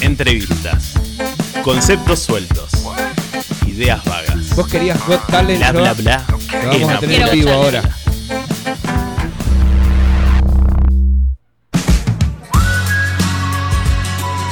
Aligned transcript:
Entrevistas. 0.00 0.94
Conceptos 1.62 2.20
sueltos. 2.20 2.70
Ideas 3.66 4.02
vagas. 4.04 4.56
Vos 4.56 4.66
querías 4.66 4.98
Got 5.06 5.26
Talent, 5.26 5.58
Bla, 5.58 5.72
bla, 5.72 5.92
bla. 5.92 6.24
Lo 6.64 6.70
vamos 6.70 6.90
a 6.90 6.98
tener 7.00 7.22
en 7.22 7.30
vivo 7.32 7.50
ahora. 7.50 7.82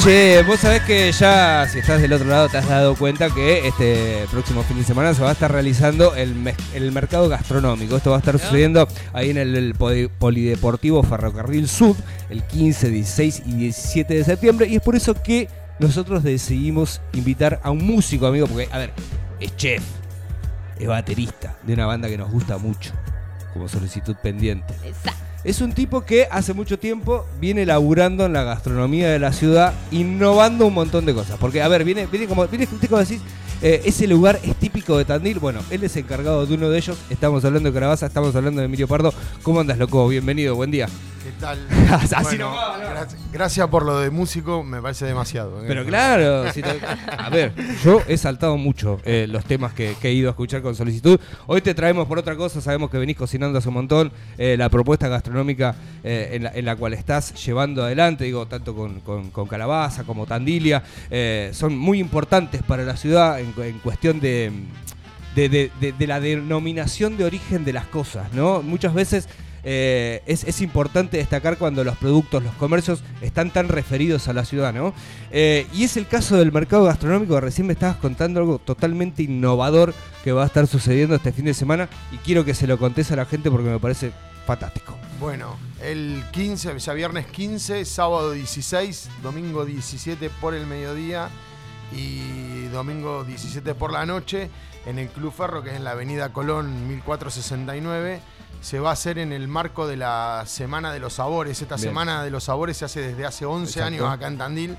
Che, 0.08 0.42
vos 0.44 0.58
sabés 0.58 0.80
que 0.84 1.12
ya, 1.12 1.68
si 1.70 1.80
estás 1.80 2.00
del 2.00 2.10
otro 2.14 2.26
lado, 2.26 2.48
te 2.48 2.56
has 2.56 2.66
dado 2.66 2.94
cuenta 2.94 3.28
que 3.28 3.68
este 3.68 4.24
próximo 4.30 4.62
fin 4.62 4.78
de 4.78 4.84
semana 4.84 5.12
se 5.12 5.20
va 5.20 5.28
a 5.28 5.32
estar 5.32 5.52
realizando 5.52 6.14
el, 6.14 6.34
mes- 6.34 6.56
el 6.72 6.90
mercado 6.92 7.28
gastronómico. 7.28 7.94
Esto 7.98 8.08
va 8.12 8.16
a 8.16 8.20
estar 8.20 8.38
sucediendo 8.38 8.88
ahí 9.12 9.28
en 9.28 9.36
el, 9.36 9.54
el 9.54 9.74
poli- 9.74 10.08
Polideportivo 10.08 11.02
Ferrocarril 11.02 11.68
Sud, 11.68 11.94
el 12.30 12.42
15, 12.42 12.88
16 12.88 13.42
y 13.44 13.52
17 13.52 14.14
de 14.14 14.24
septiembre. 14.24 14.66
Y 14.66 14.76
es 14.76 14.82
por 14.82 14.96
eso 14.96 15.12
que 15.12 15.46
nosotros 15.78 16.22
decidimos 16.22 17.02
invitar 17.12 17.60
a 17.62 17.70
un 17.70 17.84
músico, 17.86 18.26
amigo, 18.26 18.46
porque, 18.46 18.66
a 18.72 18.78
ver, 18.78 18.92
es 19.40 19.54
chef, 19.56 19.82
es 20.78 20.88
baterista 20.88 21.54
de 21.64 21.74
una 21.74 21.84
banda 21.84 22.08
que 22.08 22.16
nos 22.16 22.30
gusta 22.30 22.56
mucho, 22.56 22.92
como 23.52 23.68
solicitud 23.68 24.16
pendiente. 24.22 24.72
Exacto. 24.84 25.18
Es 25.44 25.60
un 25.60 25.72
tipo 25.72 26.04
que 26.04 26.26
hace 26.30 26.52
mucho 26.52 26.78
tiempo 26.78 27.24
viene 27.40 27.64
laburando 27.64 28.26
en 28.26 28.32
la 28.32 28.42
gastronomía 28.42 29.08
de 29.08 29.20
la 29.20 29.32
ciudad, 29.32 29.72
innovando 29.92 30.66
un 30.66 30.74
montón 30.74 31.06
de 31.06 31.14
cosas. 31.14 31.38
Porque, 31.38 31.62
a 31.62 31.68
ver, 31.68 31.84
viene, 31.84 32.06
viene 32.06 32.26
como, 32.26 32.46
viene, 32.48 32.66
como 32.66 32.98
decís, 32.98 33.20
eh, 33.62 33.82
ese 33.84 34.08
lugar 34.08 34.40
es 34.42 34.56
típico 34.56 34.98
de 34.98 35.04
Tandil. 35.04 35.38
Bueno, 35.38 35.60
él 35.70 35.84
es 35.84 35.96
encargado 35.96 36.44
de 36.44 36.54
uno 36.54 36.70
de 36.70 36.78
ellos. 36.78 36.98
Estamos 37.08 37.44
hablando 37.44 37.68
de 37.68 37.74
Carabaza, 37.74 38.06
estamos 38.06 38.34
hablando 38.34 38.60
de 38.60 38.66
Emilio 38.66 38.88
Pardo. 38.88 39.14
¿Cómo 39.44 39.60
andas, 39.60 39.78
loco? 39.78 40.08
Bienvenido, 40.08 40.56
buen 40.56 40.72
día. 40.72 40.88
¿Qué 41.22 41.32
tal? 41.40 41.58
Así 41.90 42.38
nomás, 42.38 42.78
¿no? 42.78 42.84
gra- 42.86 43.08
gracias 43.32 43.66
por 43.68 43.84
lo 43.84 43.98
de 44.00 44.10
músico, 44.10 44.62
me 44.62 44.80
parece 44.80 45.04
demasiado. 45.04 45.60
¿eh? 45.62 45.64
Pero 45.66 45.84
claro, 45.84 46.50
si 46.52 46.62
te- 46.62 46.80
a 47.16 47.28
ver, 47.28 47.52
yo 47.84 48.02
he 48.08 48.16
saltado 48.16 48.56
mucho 48.56 49.00
eh, 49.04 49.26
los 49.28 49.44
temas 49.44 49.72
que, 49.72 49.94
que 50.00 50.08
he 50.08 50.12
ido 50.12 50.28
a 50.28 50.30
escuchar 50.30 50.62
con 50.62 50.74
solicitud. 50.74 51.18
Hoy 51.46 51.60
te 51.60 51.74
traemos 51.74 52.06
por 52.06 52.18
otra 52.18 52.36
cosa, 52.36 52.60
sabemos 52.60 52.90
que 52.90 52.98
venís 52.98 53.16
cocinando 53.16 53.58
hace 53.58 53.68
un 53.68 53.74
montón. 53.74 54.12
eh, 54.38 54.56
la 54.56 54.68
propuesta 54.68 55.08
gastronómica 55.08 55.74
en, 56.02 56.44
la, 56.44 56.50
en 56.54 56.64
la 56.64 56.76
cual 56.76 56.94
estás 56.94 57.34
llevando 57.44 57.82
adelante, 57.82 58.24
digo, 58.24 58.46
tanto 58.46 58.74
con, 58.74 59.00
con- 59.00 59.30
con 59.30 59.46
Calabaza 59.48 60.04
como 60.04 60.24
Tandilia, 60.26 60.82
son 61.52 61.76
muy 61.76 61.98
importantes 61.98 62.62
para 62.62 62.84
la 62.84 62.96
ciudad 62.96 63.40
en, 63.40 63.52
cu- 63.52 63.62
en 63.62 63.78
cuestión 63.80 64.20
de- 64.20 64.52
de- 65.34 65.70
de 65.96 66.06
la 66.06 66.18
denominación 66.20 67.16
de 67.16 67.24
origen 67.24 67.64
de 67.64 67.72
las 67.72 67.86
cosas, 67.86 68.32
¿no? 68.32 68.60
Muchas 68.62 68.92
veces 68.94 69.28
eh, 69.64 70.22
es, 70.26 70.44
es 70.44 70.60
importante 70.60 71.16
destacar 71.16 71.58
cuando 71.58 71.84
los 71.84 71.96
productos, 71.96 72.42
los 72.42 72.54
comercios 72.54 73.02
están 73.20 73.50
tan 73.50 73.68
referidos 73.68 74.28
a 74.28 74.32
la 74.32 74.44
ciudad, 74.44 74.72
¿no? 74.72 74.94
Eh, 75.30 75.66
y 75.72 75.84
es 75.84 75.96
el 75.96 76.06
caso 76.06 76.36
del 76.36 76.52
mercado 76.52 76.84
gastronómico, 76.84 77.40
recién 77.40 77.66
me 77.66 77.72
estabas 77.72 77.96
contando 77.96 78.40
algo 78.40 78.58
totalmente 78.58 79.22
innovador 79.22 79.94
que 80.24 80.32
va 80.32 80.44
a 80.44 80.46
estar 80.46 80.66
sucediendo 80.66 81.14
este 81.14 81.32
fin 81.32 81.46
de 81.46 81.54
semana 81.54 81.88
y 82.12 82.16
quiero 82.18 82.44
que 82.44 82.54
se 82.54 82.66
lo 82.66 82.78
contés 82.78 83.10
a 83.12 83.16
la 83.16 83.24
gente 83.24 83.50
porque 83.50 83.70
me 83.70 83.78
parece 83.78 84.12
fantástico. 84.46 84.96
Bueno, 85.20 85.58
el 85.82 86.22
15, 86.32 86.78
ya 86.78 86.92
viernes 86.92 87.26
15, 87.26 87.84
sábado 87.84 88.32
16, 88.32 89.10
domingo 89.22 89.64
17 89.64 90.30
por 90.40 90.54
el 90.54 90.66
mediodía 90.66 91.28
y 91.92 92.66
domingo 92.68 93.24
17 93.24 93.74
por 93.74 93.92
la 93.92 94.06
noche 94.06 94.48
en 94.86 94.98
el 94.98 95.08
Club 95.08 95.32
Ferro, 95.32 95.62
que 95.62 95.70
es 95.70 95.76
en 95.76 95.84
la 95.84 95.90
avenida 95.90 96.32
Colón 96.32 96.88
1469. 96.88 98.20
Se 98.60 98.80
va 98.80 98.90
a 98.90 98.92
hacer 98.92 99.18
en 99.18 99.32
el 99.32 99.48
marco 99.48 99.86
de 99.86 99.96
la 99.96 100.42
Semana 100.46 100.92
de 100.92 100.98
los 101.00 101.14
Sabores. 101.14 101.62
Esta 101.62 101.76
Bien. 101.76 101.88
Semana 101.88 102.22
de 102.24 102.30
los 102.30 102.44
Sabores 102.44 102.76
se 102.76 102.84
hace 102.84 103.00
desde 103.00 103.24
hace 103.24 103.44
11 103.46 103.70
Exacto. 103.80 103.86
años 103.86 104.12
acá 104.12 104.26
en 104.26 104.38
Tandil. 104.38 104.70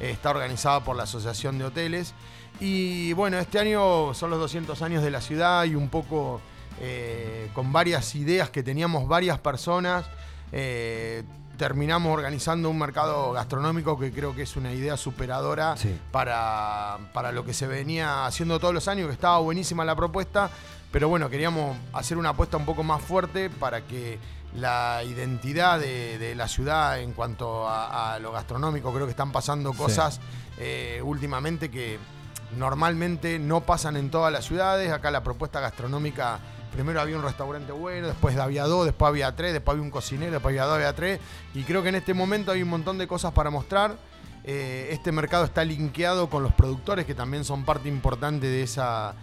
Eh, 0.00 0.10
Está 0.10 0.30
organizada 0.30 0.80
por 0.80 0.96
la 0.96 1.04
Asociación 1.04 1.58
de 1.58 1.64
Hoteles. 1.66 2.14
Y 2.60 3.12
bueno, 3.12 3.38
este 3.38 3.58
año 3.58 4.14
son 4.14 4.30
los 4.30 4.38
200 4.40 4.80
años 4.82 5.02
de 5.02 5.10
la 5.10 5.20
ciudad 5.20 5.64
y 5.64 5.74
un 5.74 5.88
poco 5.90 6.40
eh, 6.80 7.50
con 7.54 7.72
varias 7.72 8.14
ideas 8.14 8.50
que 8.50 8.62
teníamos 8.62 9.06
varias 9.06 9.38
personas. 9.38 10.06
eh, 10.52 11.22
terminamos 11.58 12.12
organizando 12.12 12.68
un 12.68 12.78
mercado 12.78 13.32
gastronómico 13.32 13.98
que 13.98 14.12
creo 14.12 14.34
que 14.36 14.42
es 14.42 14.56
una 14.56 14.72
idea 14.74 14.98
superadora 14.98 15.74
Sí. 15.78 15.98
para, 16.12 16.98
para 17.14 17.32
lo 17.32 17.46
que 17.46 17.54
se 17.54 17.66
venía 17.66 18.26
haciendo 18.26 18.60
todos 18.60 18.74
los 18.74 18.88
años, 18.88 19.06
que 19.06 19.14
estaba 19.14 19.38
buenísima 19.38 19.82
la 19.82 19.96
propuesta, 19.96 20.50
pero 20.92 21.08
bueno, 21.08 21.28
queríamos 21.28 21.76
hacer 21.92 22.16
una 22.18 22.30
apuesta 22.30 22.56
un 22.56 22.64
poco 22.64 22.82
más 22.82 23.02
fuerte 23.02 23.50
para 23.50 23.82
que 23.82 24.18
la 24.54 25.02
identidad 25.04 25.78
de, 25.78 26.18
de 26.18 26.34
la 26.34 26.48
ciudad 26.48 27.00
en 27.00 27.12
cuanto 27.12 27.68
a, 27.68 28.14
a 28.14 28.18
lo 28.18 28.32
gastronómico, 28.32 28.92
creo 28.92 29.04
que 29.06 29.10
están 29.10 29.32
pasando 29.32 29.72
Sí. 29.72 29.78
cosas 29.78 30.20
eh, 30.58 31.00
últimamente 31.04 31.70
que 31.70 31.98
normalmente 32.56 33.38
no 33.38 33.60
pasan 33.62 33.96
en 33.96 34.10
todas 34.10 34.32
las 34.32 34.44
ciudades, 34.44 34.92
acá 34.92 35.10
la 35.10 35.22
propuesta 35.22 35.60
gastronómica... 35.60 36.38
Primero 36.72 37.00
había 37.00 37.16
un 37.16 37.22
restaurante 37.22 37.72
bueno, 37.72 38.08
después 38.08 38.36
había 38.36 38.64
dos, 38.64 38.84
después 38.84 39.08
había 39.08 39.34
tres, 39.34 39.54
después 39.54 39.74
había 39.74 39.84
un 39.84 39.90
cocinero, 39.90 40.32
después 40.32 40.52
había 40.52 40.64
dos, 40.64 40.74
había 40.74 40.94
tres. 40.94 41.20
Y 41.54 41.62
creo 41.62 41.82
que 41.82 41.88
en 41.88 41.94
este 41.94 42.12
momento 42.12 42.52
hay 42.52 42.62
un 42.62 42.68
montón 42.68 42.98
de 42.98 43.06
cosas 43.06 43.32
para 43.32 43.48
mostrar. 43.48 43.96
Eh, 44.44 44.88
este 44.90 45.10
mercado 45.10 45.46
está 45.46 45.64
linkeado 45.64 46.28
con 46.28 46.42
los 46.42 46.52
productores, 46.52 47.06
que 47.06 47.14
también 47.14 47.44
son 47.44 47.64
parte 47.64 47.88
importante 47.88 48.46
de, 48.46 48.62
esa, 48.62 49.14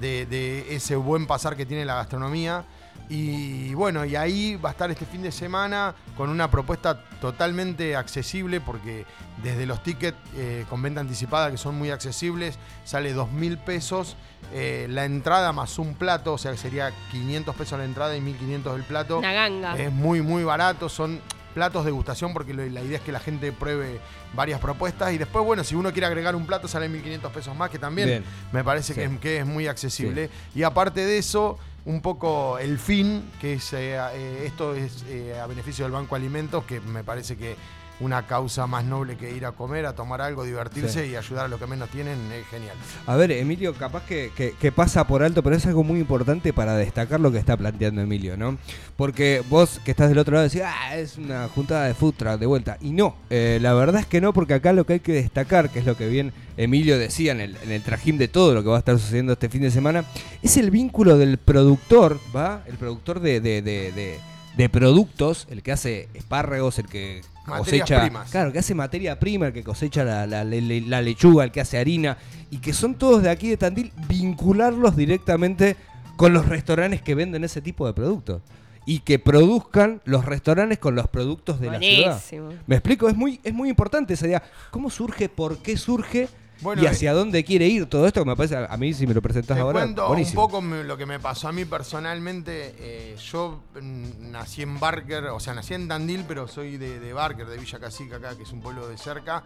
de, 0.00 0.26
de 0.26 0.74
ese 0.74 0.96
buen 0.96 1.26
pasar 1.26 1.56
que 1.56 1.66
tiene 1.66 1.84
la 1.84 1.94
gastronomía. 1.94 2.64
Y 3.08 3.74
bueno, 3.74 4.04
y 4.06 4.16
ahí 4.16 4.56
va 4.56 4.70
a 4.70 4.72
estar 4.72 4.90
este 4.90 5.04
fin 5.04 5.22
de 5.22 5.32
semana 5.32 5.94
con 6.16 6.30
una 6.30 6.50
propuesta 6.50 7.04
totalmente 7.20 7.94
accesible, 7.94 8.60
porque 8.60 9.04
desde 9.42 9.66
los 9.66 9.82
tickets 9.82 10.16
eh, 10.36 10.64
con 10.70 10.80
venta 10.80 11.00
anticipada, 11.00 11.50
que 11.50 11.58
son 11.58 11.74
muy 11.76 11.90
accesibles, 11.90 12.58
sale 12.84 13.12
dos 13.12 13.30
mil 13.30 13.58
pesos. 13.58 14.16
eh, 14.54 14.86
la 14.88 15.04
entrada 15.04 15.52
más 15.52 15.78
un 15.78 15.94
plato, 15.94 16.32
o 16.34 16.38
sea 16.38 16.52
que 16.52 16.58
sería 16.58 16.92
500 17.10 17.54
pesos 17.54 17.78
la 17.78 17.84
entrada 17.84 18.16
y 18.16 18.20
1500 18.20 18.76
el 18.76 18.84
plato. 18.84 19.18
Una 19.18 19.32
ganga. 19.32 19.76
Es 19.76 19.92
muy, 19.92 20.22
muy 20.22 20.44
barato. 20.44 20.88
Son 20.88 21.20
platos 21.54 21.84
de 21.84 21.90
gustación 21.90 22.32
porque 22.32 22.54
la 22.54 22.80
idea 22.82 22.98
es 22.98 23.04
que 23.04 23.12
la 23.12 23.20
gente 23.20 23.52
pruebe 23.52 24.00
varias 24.34 24.60
propuestas. 24.60 25.12
Y 25.12 25.18
después, 25.18 25.44
bueno, 25.44 25.64
si 25.64 25.74
uno 25.74 25.92
quiere 25.92 26.06
agregar 26.06 26.34
un 26.34 26.46
plato, 26.46 26.68
sale 26.68 26.88
1.500 26.88 27.30
pesos 27.30 27.56
más, 27.56 27.70
que 27.70 27.78
también 27.78 28.08
Bien. 28.08 28.24
me 28.52 28.64
parece 28.64 28.94
Sí. 28.94 29.00
que, 29.00 29.04
es, 29.06 29.18
que 29.20 29.36
es 29.38 29.46
muy 29.46 29.66
accesible. 29.66 30.30
Y 30.54 30.62
aparte 30.62 31.04
de 31.04 31.18
eso, 31.18 31.58
un 31.84 32.00
poco 32.00 32.58
el 32.58 32.78
fin, 32.78 33.30
que 33.40 33.54
es 33.54 33.72
eh, 33.72 33.96
eh, 34.14 34.44
esto 34.46 34.74
es 34.74 35.04
eh, 35.08 35.38
a 35.40 35.46
beneficio 35.46 35.84
del 35.84 35.92
Banco 35.92 36.14
Alimentos, 36.14 36.64
que 36.64 36.80
me 36.80 37.04
parece 37.04 37.36
que 37.36 37.56
una 38.02 38.26
causa 38.26 38.66
más 38.66 38.84
noble 38.84 39.16
que 39.16 39.30
ir 39.34 39.46
a 39.46 39.52
comer, 39.52 39.86
a 39.86 39.94
tomar 39.94 40.20
algo, 40.20 40.44
divertirse 40.44 41.04
Sí. 41.04 41.10
y 41.12 41.16
ayudar 41.16 41.46
a 41.46 41.48
los 41.48 41.58
que 41.60 41.66
menos 41.66 41.88
tienen, 41.90 42.18
es 42.32 42.46
genial. 42.48 42.74
A 43.06 43.16
ver, 43.16 43.30
Emilio, 43.32 43.74
capaz 43.74 44.04
que, 44.04 44.30
que- 44.36 44.54
que 44.60 44.72
pasa 44.72 45.06
por 45.06 45.22
alto, 45.22 45.42
pero 45.42 45.56
es 45.56 45.64
algo 45.66 45.84
muy 45.84 46.00
importante 46.00 46.52
para 46.52 46.76
destacar 46.76 47.20
lo 47.20 47.30
que 47.32 47.38
está 47.38 47.56
planteando 47.56 48.00
Emilio, 48.02 48.36
¿no? 48.36 48.58
Porque 48.96 49.42
vos 49.48 49.80
que 49.84 49.92
estás 49.92 50.08
del 50.08 50.18
otro 50.18 50.34
lado 50.34 50.44
decís, 50.48 50.62
ah, 50.64 50.96
es 50.96 51.16
una 51.16 51.48
juntada 51.48 51.86
de 51.86 51.94
food 51.94 52.14
truck 52.14 52.38
de 52.38 52.46
vuelta. 52.46 52.76
Y 52.80 52.90
no, 52.92 53.16
eh, 53.30 53.58
la 53.62 53.72
verdad 53.74 54.00
es 54.00 54.06
que 54.06 54.20
no, 54.20 54.32
porque 54.32 54.54
acá 54.54 54.72
lo 54.72 54.84
que 54.84 54.94
hay 54.94 55.00
que 55.00 55.12
destacar, 55.12 55.70
que 55.70 55.78
es 55.78 55.86
lo 55.86 55.96
que 55.96 56.08
bien 56.08 56.32
Emilio 56.56 56.98
decía 56.98 57.32
en 57.32 57.40
el, 57.40 57.56
en 57.62 57.70
el 57.72 57.82
trajín 57.82 58.18
de 58.18 58.28
todo 58.28 58.52
lo 58.54 58.62
que 58.62 58.68
va 58.68 58.76
a 58.76 58.78
estar 58.80 58.98
sucediendo 58.98 59.32
este 59.34 59.48
fin 59.48 59.62
de 59.62 59.70
semana, 59.70 60.04
es 60.42 60.56
el 60.56 60.70
vínculo 60.70 61.16
del 61.18 61.38
productor, 61.38 62.18
¿va? 62.34 62.62
El 62.66 62.76
productor 62.76 63.20
de, 63.20 63.40
de- 63.40 63.62
de- 63.62 63.92
de- 63.92 64.18
de 64.56 64.68
productos, 64.68 65.46
el 65.50 65.62
que 65.62 65.72
hace 65.72 66.08
espárragos, 66.12 66.78
el 66.78 66.86
que 66.86 67.22
Materias 67.46 67.82
cosecha. 67.82 68.00
primas. 68.02 68.30
Claro, 68.30 68.52
que 68.52 68.58
hace 68.60 68.74
materia 68.74 69.18
prima, 69.18 69.48
el 69.48 69.52
que 69.52 69.64
cosecha 69.64 70.04
la, 70.04 70.26
la- 70.26 70.44
le- 70.44 70.60
le- 70.62 70.80
la 70.82 71.02
lechuga, 71.02 71.44
el 71.44 71.50
que 71.50 71.60
hace 71.60 71.76
harina, 71.78 72.16
y 72.50 72.58
que 72.58 72.72
son 72.72 72.94
todos 72.94 73.22
de 73.22 73.30
aquí 73.30 73.48
de 73.48 73.56
Tandil, 73.56 73.92
vincularlos 74.08 74.96
directamente 74.96 75.76
con 76.16 76.32
los 76.32 76.46
restaurantes 76.46 77.02
que 77.02 77.14
venden 77.14 77.42
ese 77.44 77.60
tipo 77.60 77.86
de 77.86 77.92
productos. 77.94 78.42
Y 78.84 79.00
que 79.00 79.18
produzcan 79.20 80.00
los 80.04 80.24
restaurantes 80.24 80.78
con 80.78 80.94
los 80.96 81.06
productos 81.08 81.60
de 81.60 81.66
la 81.70 81.78
ciudad. 81.96 82.18
Me 82.66 82.74
explico, 82.76 83.08
es 83.08 83.16
muy, 83.16 83.40
es 83.44 83.54
muy 83.54 83.68
importante 83.68 84.14
esa 84.14 84.26
idea. 84.26 84.42
¿Cómo 84.72 84.90
surge? 84.90 85.28
¿Por 85.28 85.58
qué 85.58 85.76
surge? 85.76 86.28
Bueno, 86.62 86.82
y 86.82 86.86
hacia 86.86 87.12
dónde 87.12 87.44
quiere 87.44 87.66
ir 87.66 87.86
todo 87.86 88.06
esto, 88.06 88.22
que 88.22 88.30
me 88.30 88.36
parece, 88.36 88.56
a 88.56 88.76
mí 88.76 88.94
si 88.94 89.06
me 89.06 89.14
lo 89.14 89.20
presentas 89.20 89.56
Te 89.56 89.60
ahora, 89.60 89.80
cuento 89.80 90.06
buenísimo. 90.06 90.44
un 90.44 90.50
poco 90.50 90.62
lo 90.62 90.96
que 90.96 91.06
me 91.06 91.18
pasó 91.18 91.48
a 91.48 91.52
mí 91.52 91.64
personalmente. 91.64 92.74
Eh, 92.78 93.16
yo 93.30 93.60
mm, 93.80 94.30
nací 94.30 94.62
en 94.62 94.78
Barker, 94.78 95.26
o 95.26 95.40
sea, 95.40 95.54
nací 95.54 95.74
en 95.74 95.88
Tandil, 95.88 96.24
pero 96.26 96.46
soy 96.46 96.76
de, 96.76 97.00
de 97.00 97.12
Barker, 97.12 97.46
de 97.46 97.58
Villa 97.58 97.78
Casica 97.80 98.16
acá, 98.16 98.36
que 98.36 98.44
es 98.44 98.52
un 98.52 98.60
pueblo 98.60 98.86
de 98.88 98.96
cerca. 98.96 99.42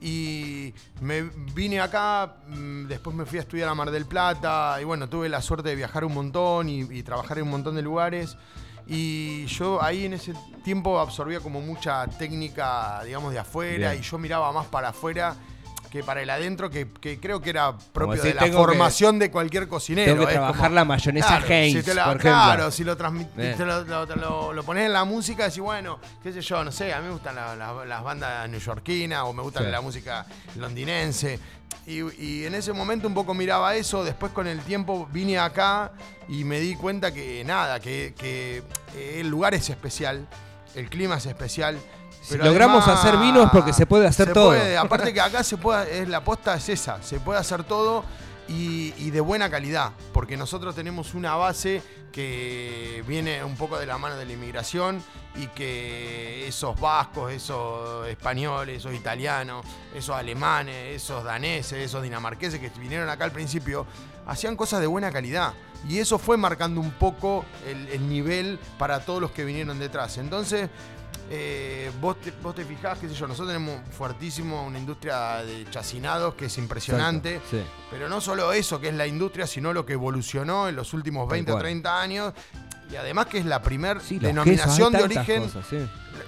Y 0.00 0.72
me 1.00 1.22
vine 1.54 1.80
acá, 1.80 2.36
mm, 2.48 2.86
después 2.86 3.14
me 3.14 3.24
fui 3.26 3.38
a 3.38 3.42
estudiar 3.42 3.68
a 3.68 3.74
Mar 3.74 3.90
del 3.90 4.06
Plata, 4.06 4.78
y 4.80 4.84
bueno, 4.84 5.08
tuve 5.08 5.28
la 5.28 5.40
suerte 5.42 5.68
de 5.68 5.76
viajar 5.76 6.04
un 6.04 6.14
montón 6.14 6.68
y, 6.68 6.80
y 6.82 7.02
trabajar 7.02 7.38
en 7.38 7.44
un 7.44 7.50
montón 7.50 7.74
de 7.76 7.82
lugares. 7.82 8.36
Y 8.86 9.46
yo 9.46 9.80
ahí 9.82 10.06
en 10.06 10.14
ese 10.14 10.32
tiempo 10.64 10.98
absorbía 10.98 11.38
como 11.40 11.60
mucha 11.60 12.06
técnica, 12.06 13.02
digamos, 13.04 13.32
de 13.32 13.38
afuera, 13.38 13.90
Bien. 13.92 14.02
y 14.02 14.04
yo 14.04 14.18
miraba 14.18 14.50
más 14.52 14.66
para 14.66 14.88
afuera 14.88 15.36
que 15.92 16.02
para 16.02 16.22
el 16.22 16.30
adentro, 16.30 16.70
que, 16.70 16.88
que 16.90 17.20
creo 17.20 17.42
que 17.42 17.50
era 17.50 17.76
propio 17.76 18.22
de 18.22 18.32
la 18.32 18.44
que- 18.46 18.52
formación 18.52 19.18
de 19.18 19.30
cualquier 19.30 19.68
cocinero. 19.68 20.10
Tengo 20.14 20.26
que 20.26 20.32
trabajar 20.32 20.56
como- 20.56 20.74
la 20.74 20.84
mayonesa 20.86 21.26
Claro, 21.38 21.46
Heinz, 21.48 21.76
si 21.76 21.82
te 21.84 21.94
la- 21.94 22.04
por 22.06 22.16
ejemplo. 22.16 22.30
Claro, 22.30 22.70
si 22.70 22.82
lo, 22.82 22.96
te 22.96 24.16
lo, 24.16 24.52
lo- 24.54 24.62
pones 24.64 24.86
en 24.86 24.92
la 24.94 25.04
música, 25.04 25.44
decís, 25.44 25.60
bueno, 25.60 25.98
qué 26.22 26.32
sé 26.32 26.40
yo, 26.40 26.64
no 26.64 26.72
sé, 26.72 26.94
a 26.94 27.00
mí 27.00 27.08
me 27.08 27.12
gustan 27.12 27.34
la- 27.34 27.54
la- 27.54 27.84
las 27.84 28.02
bandas 28.02 28.48
neoyorquinas 28.48 29.20
o 29.24 29.34
me 29.34 29.42
gusta 29.42 29.60
Sí. 29.60 29.66
la 29.66 29.82
música 29.82 30.24
londinense. 30.56 31.38
Y, 31.86 32.00
y 32.22 32.44
en 32.46 32.54
ese 32.54 32.72
momento 32.72 33.06
un 33.06 33.12
poco 33.14 33.34
miraba 33.34 33.74
eso, 33.74 34.02
después 34.02 34.32
con 34.32 34.46
el 34.46 34.60
tiempo 34.60 35.06
vine 35.12 35.38
acá 35.38 35.92
y 36.28 36.44
me 36.44 36.58
di 36.60 36.74
cuenta 36.74 37.12
que 37.12 37.44
nada, 37.44 37.80
que, 37.80 38.14
que, 38.16 38.62
eh, 38.96 39.18
el 39.20 39.28
lugar 39.28 39.52
es 39.52 39.68
especial, 39.68 40.26
el 40.74 40.88
clima 40.88 41.16
es 41.16 41.26
especial. 41.26 41.76
Si 42.22 42.38
logramos 42.38 42.86
hacer 42.86 43.16
vinos 43.18 43.50
porque 43.52 43.72
se 43.72 43.84
puede 43.84 44.06
hacer 44.06 44.28
se 44.28 44.32
todo. 44.32 44.48
puede, 44.48 44.78
aparte 44.78 45.12
que 45.12 45.20
acá 45.20 45.42
se 45.42 45.56
puede, 45.56 46.02
es, 46.02 46.08
la 46.08 46.18
aposta 46.18 46.54
es 46.54 46.68
esa, 46.68 47.02
se 47.02 47.18
puede 47.20 47.40
hacer 47.40 47.64
todo 47.64 48.04
y, 48.48 48.94
y 48.96 49.10
de 49.10 49.20
buena 49.20 49.50
calidad, 49.50 49.92
porque 50.12 50.36
nosotros 50.36 50.74
tenemos 50.74 51.14
una 51.14 51.34
base 51.34 51.82
que 52.12 53.02
viene 53.08 53.42
un 53.42 53.56
poco 53.56 53.78
de 53.78 53.86
la 53.86 53.98
mano 53.98 54.16
de 54.16 54.26
la 54.26 54.32
inmigración 54.32 55.02
y 55.34 55.46
que 55.48 56.46
esos 56.46 56.78
vascos, 56.78 57.32
esos 57.32 58.06
españoles, 58.06 58.78
esos 58.78 58.94
italianos, 58.94 59.64
esos 59.94 60.14
alemanes, 60.14 60.94
esos 60.94 61.24
daneses, 61.24 61.78
esos 61.78 62.02
dinamarqueses 62.02 62.60
que 62.60 62.70
vinieron 62.78 63.08
acá 63.08 63.24
al 63.24 63.32
principio, 63.32 63.86
hacían 64.26 64.56
cosas 64.56 64.80
de 64.80 64.86
buena 64.86 65.10
calidad. 65.10 65.54
Y 65.88 65.98
eso 65.98 66.18
fue 66.18 66.36
marcando 66.36 66.80
un 66.80 66.92
poco 66.92 67.44
el, 67.66 67.88
el 67.88 68.08
nivel 68.08 68.60
para 68.78 69.00
todos 69.00 69.20
los 69.20 69.32
que 69.32 69.44
vinieron 69.44 69.80
detrás. 69.80 70.18
Entonces, 70.18 70.70
eh, 71.30 71.90
vos, 72.00 72.20
te, 72.20 72.32
vos 72.42 72.54
te 72.54 72.64
fijás, 72.64 72.98
qué 72.98 73.08
sé 73.08 73.14
yo, 73.14 73.26
nosotros 73.26 73.48
tenemos 73.54 73.80
fuertísimo 73.90 74.64
una 74.66 74.78
industria 74.78 75.36
de 75.44 75.66
chacinados 75.70 76.34
que 76.34 76.46
es 76.46 76.58
impresionante. 76.58 77.36
Exacto, 77.36 77.56
sí. 77.58 77.62
Pero 77.90 78.08
no 78.08 78.20
solo 78.20 78.52
eso, 78.52 78.80
que 78.80 78.88
es 78.88 78.94
la 78.94 79.06
industria, 79.06 79.46
sino 79.46 79.72
lo 79.72 79.86
que 79.86 79.94
evolucionó 79.94 80.68
en 80.68 80.76
los 80.76 80.92
últimos 80.94 81.26
Tal 81.28 81.36
20 81.36 81.52
o 81.52 81.54
cual. 81.54 81.62
30 81.62 82.00
años. 82.00 82.32
Y 82.90 82.96
además 82.96 83.26
que 83.26 83.38
es 83.38 83.46
la 83.46 83.62
primer 83.62 84.00
Sí, 84.02 84.14
los 84.16 84.24
denominación 84.24 84.92
quesos, 84.92 85.08
de 85.08 85.16
origen. 85.18 85.42
cosas, 85.44 85.66
sí. 85.68 85.78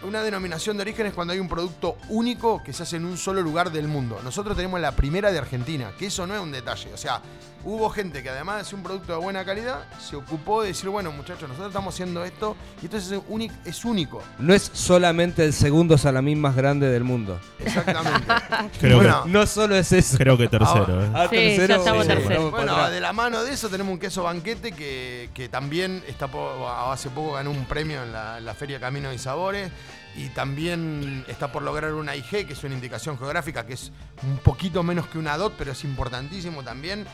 Una 0.03 0.23
denominación 0.23 0.77
de 0.79 0.83
origen 0.83 1.07
es 1.07 1.13
cuando 1.13 1.33
hay 1.35 1.39
un 1.41 1.49
producto 1.49 1.97
único 2.09 2.63
que 2.63 2.73
se 2.73 2.85
hace 2.85 2.97
en 2.97 3.05
un 3.05 3.19
solo 3.19 3.43
lugar 3.43 3.71
del 3.71 3.87
mundo. 3.89 4.19
Nosotros 4.25 4.57
tenemos 4.57 4.81
la 4.81 4.93
primera 4.93 5.31
de 5.31 5.39
Argentina, 5.39 5.93
que 5.99 6.07
eso 6.07 6.27
no 6.27 6.35
es 6.35 6.41
un 6.41 6.53
detalle. 6.53 6.93
O 6.95 6.97
sea, 6.97 7.21
hubo 7.65 7.89
gente 7.91 8.23
que 8.23 8.29
además 8.31 8.57
de 8.57 8.61
hacer 8.63 8.75
un 8.75 8.83
producto 8.83 9.13
de 9.13 9.19
buena 9.19 9.45
calidad, 9.45 9.85
se 9.99 10.17
ocupó 10.17 10.63
de 10.63 10.69
decir, 10.69 10.89
bueno 10.91 11.11
muchachos, 11.13 11.43
nosotros 11.49 11.69
estamos 11.69 11.95
haciendo 11.95 12.25
esto 12.25 12.57
y 12.83 12.87
esto 12.87 12.97
es, 12.99 13.13
únic- 13.29 13.53
es 13.65 13.85
único. 13.85 14.23
No 14.39 14.53
es 14.55 14.71
solamente 14.73 15.45
el 15.45 15.53
segundo 15.53 15.97
salamín 15.99 16.41
más 16.41 16.55
grande 16.57 16.89
del 16.89 17.05
mundo. 17.05 17.39
Exactamente. 17.59 18.27
Creo, 18.81 18.97
Bueno, 18.99 19.25
No 19.27 19.47
solo 19.47 19.77
es 19.77 19.91
eso. 19.93 20.17
creo 20.19 20.37
que 20.37 20.49
tercero. 20.49 21.05
¿eh? 21.05 21.11
Ah, 21.15 21.27
Sí, 21.31 21.37
tercero, 21.37 21.67
ya 21.69 21.77
estamos 21.77 22.03
sí, 22.03 22.09
tercero. 22.09 22.51
para 22.51 22.65
Bueno, 22.73 22.91
de 22.91 23.01
la 23.01 23.13
mano 23.13 23.43
de 23.45 23.53
eso 23.53 23.69
tenemos 23.69 23.93
un 23.93 23.99
queso 23.99 24.23
banquete 24.25 24.73
que, 24.73 25.31
que 25.35 25.49
también 25.49 26.03
está 26.07 26.29
po- 26.29 26.69
hace 26.69 27.11
poco 27.11 27.33
ganó 27.33 27.51
un 27.51 27.65
premio 27.65 28.03
en 28.03 28.13
la, 28.13 28.39
en 28.39 28.45
la 28.45 28.55
Feria 28.55 28.79
Camino 28.79 29.13
y 29.13 29.19
Sabores 29.19 29.71
y 30.17 30.29
también 30.29 31.25
está 31.27 31.51
por 31.51 31.63
lograr 31.63 31.93
una 31.95 32.15
IG, 32.15 32.47
que 32.47 32.53
es 32.53 32.63
una 32.63 32.75
indicación 32.75 33.19
geográfica, 33.19 33.67
que 33.67 33.73
es 33.75 33.91
un 34.23 34.39
poquito 34.39 34.83
menos 34.85 35.09
que 35.09 35.19
una 35.19 35.37
DOT, 35.37 35.55
pero 35.59 35.73
es 35.73 35.83
importantísimo 35.83 36.63
también. 36.63 37.05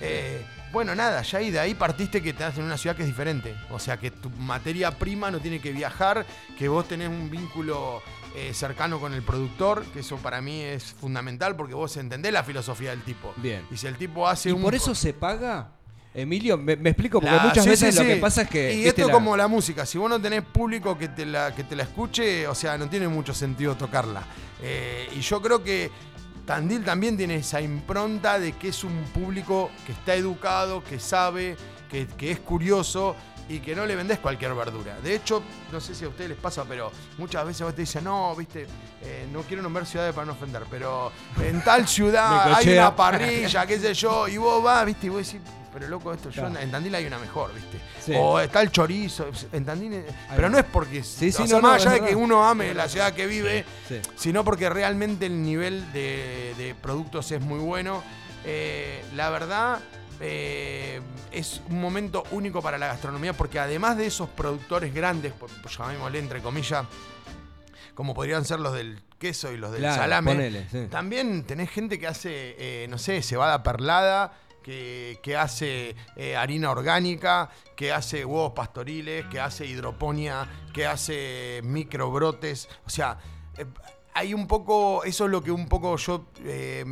Eh, 0.00 0.44
bueno, 0.72 0.94
nada, 0.94 1.22
ya 1.22 1.38
ahí 1.38 1.50
de 1.50 1.58
ahí 1.58 1.74
partiste 1.74 2.20
que 2.22 2.32
te 2.32 2.42
das 2.42 2.58
en 2.58 2.64
una 2.64 2.76
ciudad 2.76 2.94
que 2.94 3.02
es 3.02 3.08
diferente. 3.08 3.54
O 3.70 3.78
sea, 3.78 3.96
que 3.96 4.10
tu 4.10 4.28
materia 4.30 4.90
prima 4.90 5.30
no 5.30 5.40
tiene 5.40 5.60
que 5.60 5.72
viajar, 5.72 6.26
que 6.58 6.68
vos 6.68 6.86
tenés 6.86 7.08
un 7.08 7.30
vínculo 7.30 8.02
eh, 8.36 8.52
cercano 8.52 9.00
con 9.00 9.14
el 9.14 9.22
productor, 9.22 9.84
que 9.86 10.00
eso 10.00 10.16
para 10.18 10.40
mí 10.42 10.60
es 10.60 10.84
fundamental 10.84 11.56
porque 11.56 11.74
vos 11.74 11.96
entendés 11.96 12.32
la 12.32 12.44
filosofía 12.44 12.90
del 12.90 13.02
tipo. 13.02 13.32
Bien. 13.38 13.66
Y 13.70 13.76
si 13.76 13.86
el 13.86 13.96
tipo 13.96 14.28
hace 14.28 14.50
¿Y 14.50 14.52
un. 14.52 14.62
por 14.62 14.74
eso 14.74 14.94
se 14.94 15.14
paga? 15.14 15.72
Emilio, 16.14 16.56
me, 16.58 16.74
me 16.76 16.90
explico, 16.90 17.20
porque 17.20 17.34
La- 17.36 17.42
muchas 17.44 17.64
sí, 17.64 17.70
veces 17.70 17.94
sí, 17.94 18.00
lo 18.02 18.06
que 18.08 18.16
pasa 18.16 18.42
es 18.42 18.48
que. 18.48 18.74
Y 18.74 18.86
esto 18.86 19.02
es 19.02 19.06
la- 19.08 19.12
como 19.12 19.36
la 19.36 19.46
música. 19.48 19.86
Si 19.86 19.98
vos 19.98 20.08
no 20.10 20.20
tenés 20.20 20.42
público 20.42 20.98
que 20.98 21.08
te 21.08 21.24
la, 21.24 21.54
que 21.54 21.64
te 21.64 21.76
la 21.76 21.84
escuche, 21.84 22.46
o 22.46 22.54
sea, 22.54 22.76
no 22.76 22.88
tiene 22.88 23.08
mucho 23.08 23.32
sentido 23.32 23.76
tocarla. 23.76 24.22
Eh, 24.62 25.08
y 25.16 25.20
yo 25.20 25.40
creo 25.40 25.62
que 25.62 25.90
Tandil 26.48 26.82
también 26.82 27.18
tiene 27.18 27.36
esa 27.36 27.60
impronta 27.60 28.38
de 28.38 28.52
que 28.52 28.68
es 28.68 28.82
un 28.82 29.04
público 29.12 29.70
que 29.84 29.92
está 29.92 30.14
educado, 30.14 30.82
que 30.82 30.98
sabe, 30.98 31.58
que, 31.90 32.30
es 32.30 32.40
curioso 32.40 33.16
y 33.48 33.60
que 33.60 33.74
no 33.74 33.86
le 33.86 33.96
vendés 33.96 34.18
cualquier 34.18 34.54
verdura. 34.54 34.98
De 35.00 35.14
hecho, 35.14 35.42
no 35.72 35.80
sé 35.80 35.94
si 35.94 36.04
a 36.04 36.08
ustedes 36.08 36.30
les 36.30 36.38
pasa, 36.38 36.64
pero 36.68 36.92
muchas 37.16 37.46
veces 37.46 37.62
vos 37.62 37.74
te 37.74 37.82
dicen, 37.82 38.04
no, 38.04 38.34
viste, 38.36 38.66
eh, 39.02 39.26
no 39.32 39.42
quiero 39.42 39.62
nombrar 39.62 39.86
ciudades 39.86 40.14
para 40.14 40.26
no 40.26 40.32
ofender, 40.32 40.64
pero 40.70 41.10
en 41.42 41.62
tal 41.62 41.88
ciudad 41.88 42.52
hay 42.54 42.70
una 42.70 42.94
parrilla, 42.94 43.66
qué 43.66 43.78
sé 43.78 43.94
yo, 43.94 44.28
y 44.28 44.36
vos 44.36 44.62
vas, 44.62 44.84
viste, 44.84 45.06
y 45.06 45.10
vos 45.10 45.26
decís, 45.26 45.40
pero 45.72 45.88
loco, 45.88 46.12
esto 46.12 46.30
yo 46.30 46.46
en 46.46 46.70
Tandil 46.70 46.94
hay 46.94 47.06
una 47.06 47.18
mejor, 47.18 47.54
viste. 47.54 47.78
Sí. 48.04 48.12
O 48.16 48.40
está 48.40 48.62
el 48.62 48.70
chorizo, 48.70 49.26
en 49.52 49.64
Tandil, 49.64 49.94
eh, 49.94 50.06
pero 50.34 50.48
no 50.50 50.58
es 50.58 50.64
porque, 50.64 51.02
Sí, 51.02 51.30
sí, 51.30 51.42
o 51.42 51.46
sea, 51.46 51.56
no, 51.56 51.62
no, 51.62 51.68
más 51.68 51.86
allá 51.86 52.02
de 52.02 52.08
que 52.08 52.14
uno 52.16 52.46
ame 52.46 52.74
la 52.74 52.88
ciudad 52.88 53.12
que 53.12 53.26
vive, 53.26 53.64
sino 54.16 54.44
porque 54.44 54.68
realmente 54.68 55.26
el 55.26 55.42
nivel 55.42 55.90
de, 55.92 56.54
de 56.58 56.74
productos 56.74 57.30
es 57.32 57.40
muy 57.40 57.58
bueno. 57.58 58.02
Eh, 58.44 59.04
la 59.14 59.30
verdad, 59.30 59.80
eh, 60.20 61.00
es 61.32 61.60
un 61.68 61.80
momento 61.80 62.24
único 62.30 62.60
para 62.62 62.78
la 62.78 62.88
gastronomía 62.88 63.32
porque 63.32 63.58
además 63.58 63.96
de 63.96 64.06
esos 64.06 64.28
productores 64.28 64.92
grandes, 64.94 65.32
por, 65.32 65.50
llamémosle 65.68 66.18
entre 66.18 66.40
comillas, 66.40 66.86
como 67.94 68.14
podrían 68.14 68.44
ser 68.44 68.60
los 68.60 68.74
del 68.74 69.02
queso 69.18 69.52
y 69.52 69.56
los 69.56 69.72
del 69.72 69.80
Claro, 69.80 70.02
salame, 70.02 70.32
ponele, 70.32 70.68
sí. 70.70 70.86
también 70.90 71.44
tenés 71.44 71.70
gente 71.70 71.98
que 71.98 72.06
hace, 72.06 72.56
eh, 72.58 72.86
no 72.88 72.98
sé, 72.98 73.22
cebada 73.22 73.62
perlada, 73.62 74.32
que, 74.62 75.18
que 75.22 75.36
hace 75.36 75.96
eh, 76.16 76.36
harina 76.36 76.70
orgánica, 76.70 77.48
que 77.74 77.92
hace 77.92 78.24
huevos 78.24 78.52
pastoriles, 78.52 79.24
que 79.26 79.40
hace 79.40 79.64
hidroponía, 79.66 80.46
que 80.74 80.86
hace 80.86 81.60
microbrotes. 81.64 82.68
O 82.86 82.90
sea, 82.90 83.18
eh, 83.56 83.64
hay 84.14 84.34
un 84.34 84.46
poco, 84.48 85.04
eso 85.04 85.26
es 85.26 85.30
lo 85.30 85.42
que 85.42 85.52
un 85.52 85.68
poco 85.68 85.96
yo 85.96 86.26
eh, 86.44 86.84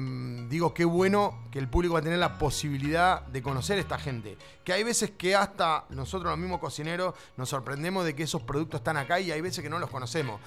digo, 0.49 0.73
qué 0.73 0.85
bueno 0.85 1.43
que 1.51 1.59
el 1.59 1.69
público 1.69 1.95
va 1.95 2.01
a 2.01 2.03
tener 2.03 2.19
la 2.19 2.39
posibilidad 2.39 3.23
de 3.23 3.43
conocer 3.43 3.79
a 3.79 3.81
esta 3.81 3.99
gente. 3.99 4.37
Que 4.63 4.73
hay 4.73 4.83
veces 4.85 5.11
que 5.17 5.35
hasta 5.35 5.85
nosotros 5.91 6.31
los 6.31 6.39
mismos 6.39 6.61
cocineros 6.61 7.15
nos 7.37 7.49
sorprendemos 7.49 8.05
de 8.05 8.15
que 8.15 8.23
esos 8.25 8.43
productos 8.43 8.81
están 8.81 8.97
acá 8.97 9.19
y 9.21 9.31
hay 9.33 9.41
veces 9.41 9.63
que 9.63 9.71
no 9.71 9.79
los 9.79 9.91
conocemos. 9.91 10.41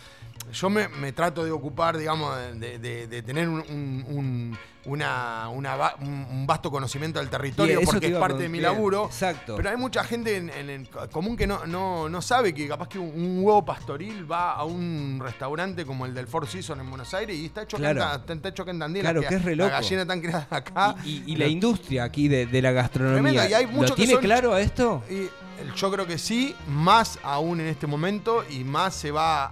Yo 0.53 0.69
me, 0.69 0.87
me 0.87 1.11
trato 1.11 1.43
de 1.43 1.51
ocupar, 1.51 1.97
digamos, 1.97 2.35
de, 2.59 2.79
de- 2.79 3.07
de 3.07 3.21
tener 3.23 3.49
un, 3.49 3.59
un- 3.59 4.05
un- 4.07 4.57
una, 4.85 5.49
un- 5.49 6.45
vasto 6.47 6.71
conocimiento 6.71 7.19
del 7.19 7.29
territorio 7.29 7.77
Bien, 7.79 7.85
porque 7.85 8.07
es 8.07 8.13
parte 8.17 8.43
de 8.43 8.49
mi 8.49 8.59
laburo. 8.59 9.05
Exacto. 9.05 9.55
Pero 9.57 9.69
hay 9.69 9.77
mucha 9.77 10.03
gente 10.03 10.37
en, 10.37 10.49
en 10.49 10.69
el 10.69 10.89
común 11.11 11.35
que 11.35 11.45
no, 11.45 11.65
no, 11.65 12.07
no 12.09 12.21
sabe 12.21 12.53
que 12.53 12.67
capaz 12.67 12.87
que 12.87 12.97
un, 12.99 13.09
un 13.09 13.43
huevo 13.43 13.63
pastoril 13.65 14.29
va 14.31 14.53
a 14.53 14.63
un 14.63 15.19
restaurante 15.21 15.85
como 15.85 16.05
el 16.05 16.13
del 16.13 16.27
Four 16.27 16.47
Seasons 16.61 16.81
en 16.81 16.89
Buenos 16.89 17.13
Aires 17.13 17.35
y 17.37 17.45
está 17.45 17.63
hecho, 17.63 17.77
Claro. 17.77 18.01
Ta- 18.01 18.33
está 18.33 18.49
hecho 18.49 18.63
acá 18.63 18.71
en 18.71 18.79
Tandil. 18.79 19.01
Claro, 19.01 19.21
la- 19.21 19.27
que 19.27 19.35
es 19.35 19.43
re 19.43 19.55
La 19.55 19.65
loco. 19.65 19.75
gallina 19.77 20.05
tan 20.05 20.21
creada 20.21 20.47
acá. 20.49 20.95
Y, 21.03 21.09
y- 21.09 21.23
y 21.27 21.35
la 21.35 21.47
industria 21.47 22.03
aquí 22.03 22.27
de, 22.27 22.45
de 22.45 22.61
la 22.61 22.71
gastronomía. 22.71 23.21
Tremendo, 23.21 23.49
y 23.49 23.53
hay 23.53 23.65
¿Lo 23.73 23.81
que 23.85 23.91
tiene 23.93 24.13
son- 24.13 24.21
claro 24.21 24.53
a 24.53 24.61
esto? 24.61 25.03
Y 25.09 25.13
el- 25.61 25.73
yo 25.75 25.91
creo 25.91 26.05
que 26.07 26.17
sí, 26.17 26.55
más 26.67 27.19
aún 27.23 27.59
en 27.61 27.67
este 27.67 27.87
momento 27.87 28.43
y 28.49 28.63
más 28.63 28.93
se 28.95 29.11
va 29.11 29.45
a, 29.45 29.51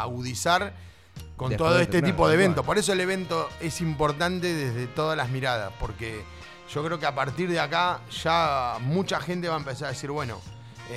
a 0.00 0.02
agudizar 0.02 0.74
con 1.36 1.50
Después 1.50 1.70
todo 1.70 1.80
este 1.80 2.00
tipo 2.02 2.28
de 2.28 2.34
eventos. 2.34 2.64
Por 2.64 2.78
eso 2.78 2.92
el 2.92 3.00
evento 3.00 3.48
es 3.60 3.80
importante 3.80 4.52
desde 4.54 4.86
todas 4.86 5.16
las 5.16 5.28
miradas, 5.30 5.72
porque 5.80 6.22
yo 6.72 6.84
creo 6.84 6.98
que 6.98 7.06
a 7.06 7.14
partir 7.14 7.48
de 7.48 7.58
acá 7.60 8.00
ya 8.22 8.76
mucha 8.80 9.20
gente 9.20 9.48
va 9.48 9.54
a 9.56 9.58
empezar 9.58 9.88
a 9.88 9.90
decir, 9.90 10.10
bueno, 10.10 10.40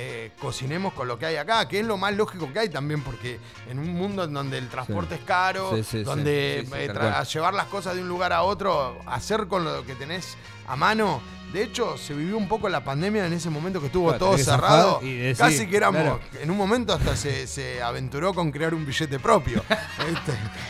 eh, 0.00 0.30
cocinemos 0.40 0.92
con 0.92 1.08
lo 1.08 1.18
que 1.18 1.26
hay 1.26 1.34
acá, 1.36 1.66
que 1.66 1.80
es 1.80 1.84
lo 1.86 1.96
más 1.96 2.14
lógico 2.14 2.52
que 2.52 2.60
hay 2.60 2.68
también, 2.68 3.02
porque 3.02 3.40
en 3.68 3.80
un 3.80 3.88
mundo 3.94 4.22
en 4.22 4.32
donde 4.32 4.56
el 4.58 4.68
transporte 4.68 5.16
Sí. 5.16 5.20
es 5.22 5.26
caro, 5.26 5.70
Sí, 5.74 5.82
sí, 5.82 5.98
sí. 5.98 6.04
donde 6.04 6.60
eh, 6.72 7.24
llevar 7.32 7.54
las 7.54 7.66
cosas 7.66 7.96
de 7.96 8.02
un 8.02 8.08
lugar 8.08 8.32
a 8.32 8.42
otro, 8.42 8.96
hacer 9.06 9.48
con 9.48 9.64
lo 9.64 9.84
que 9.84 9.94
tenés 9.96 10.36
a 10.68 10.76
mano. 10.76 11.20
De 11.52 11.62
hecho, 11.62 11.96
se 11.96 12.12
vivió 12.12 12.36
un 12.36 12.46
poco 12.46 12.68
la 12.68 12.84
pandemia 12.84 13.26
en 13.26 13.32
ese 13.32 13.48
momento 13.48 13.80
que 13.80 13.86
estuvo 13.86 14.08
Claro, 14.08 14.18
todo 14.18 14.36
cerrado. 14.38 14.94
zafar 14.96 15.08
y 15.08 15.16
decir, 15.16 15.36
Casi 15.44 15.66
que 15.66 15.76
éramos, 15.78 16.02
claro. 16.02 16.20
en 16.42 16.50
un 16.50 16.56
momento 16.58 16.92
hasta 16.92 17.16
se, 17.16 17.46
se 17.46 17.82
aventuró 17.82 18.34
con 18.34 18.50
crear 18.52 18.74
un 18.74 18.84
billete 18.84 19.18
propio. 19.18 19.62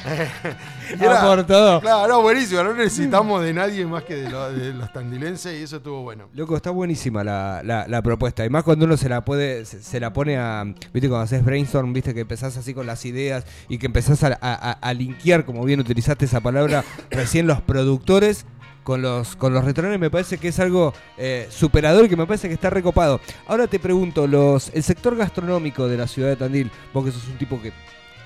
Y 1.01 1.05
Ah, 1.05 1.21
por 1.23 1.47
todo. 1.47 1.81
Claro, 1.81 2.09
no, 2.09 2.23
buenísimo. 2.23 2.63
No 2.63 2.75
necesitamos 2.75 3.43
de 3.43 3.53
nadie 3.53 3.85
más 3.87 4.05
que 4.05 4.17
de, 4.17 4.31
lo- 4.31 4.53
de 4.53 4.73
los 4.73 4.91
tandilenses 4.93 5.61
y 5.61 5.65
eso 5.65 5.77
estuvo 5.77 6.03
bueno. 6.03 6.29
Loco, 6.33 6.57
está 6.57 6.71
buenísima 6.71 7.23
la, 7.25 7.61
la- 7.65 7.87
la 7.87 8.03
propuesta. 8.03 8.45
Y 8.45 8.51
más 8.51 8.65
cuando 8.65 8.87
uno 8.87 8.97
se 8.97 9.09
la 9.09 9.25
puede, 9.25 9.65
se, 9.67 9.83
se 9.83 10.01
la 10.01 10.13
pone 10.13 10.39
a. 10.39 10.65
Viste, 10.65 11.09
cuando 11.09 11.21
haces 11.21 11.45
brainstorm, 11.45 11.93
viste 11.93 12.15
que 12.15 12.21
empezás 12.21 12.57
así 12.57 12.73
con 12.73 12.87
las 12.87 13.05
ideas 13.05 13.45
y 13.69 13.79
que 13.79 13.87
empezás 13.87 14.23
a, 14.25 14.29
a, 14.29 14.37
a- 14.41 14.73
a 14.73 14.95
linkear, 14.95 15.45
como 15.45 15.65
bien 15.65 15.81
utilizaste 15.81 16.25
esa 16.25 16.41
palabra, 16.41 16.85
recién 17.11 17.47
los 17.47 17.61
productores 17.61 18.47
con 18.89 19.03
los, 19.03 19.37
con 19.37 19.53
los 19.53 19.63
restaurantes, 19.63 20.01
me 20.01 20.09
parece 20.09 20.39
que 20.39 20.49
es 20.49 20.59
algo 20.59 20.95
eh, 21.19 21.47
superador 21.51 22.07
y 22.07 22.09
que 22.09 22.17
me 22.17 22.25
parece 22.25 22.49
que 22.49 22.55
está 22.55 22.71
recopado. 22.71 23.21
Ahora 23.47 23.67
te 23.67 23.79
pregunto, 23.79 24.27
los, 24.27 24.71
el 24.73 24.83
sector 24.83 25.15
gastronómico 25.15 25.87
de 25.87 25.99
la 25.99 26.07
ciudad 26.07 26.31
de 26.31 26.37
Tandil, 26.37 26.71
vos 26.95 27.05
que 27.05 27.13
sos 27.13 27.29
un 27.29 27.37
tipo 27.37 27.61
que 27.61 27.71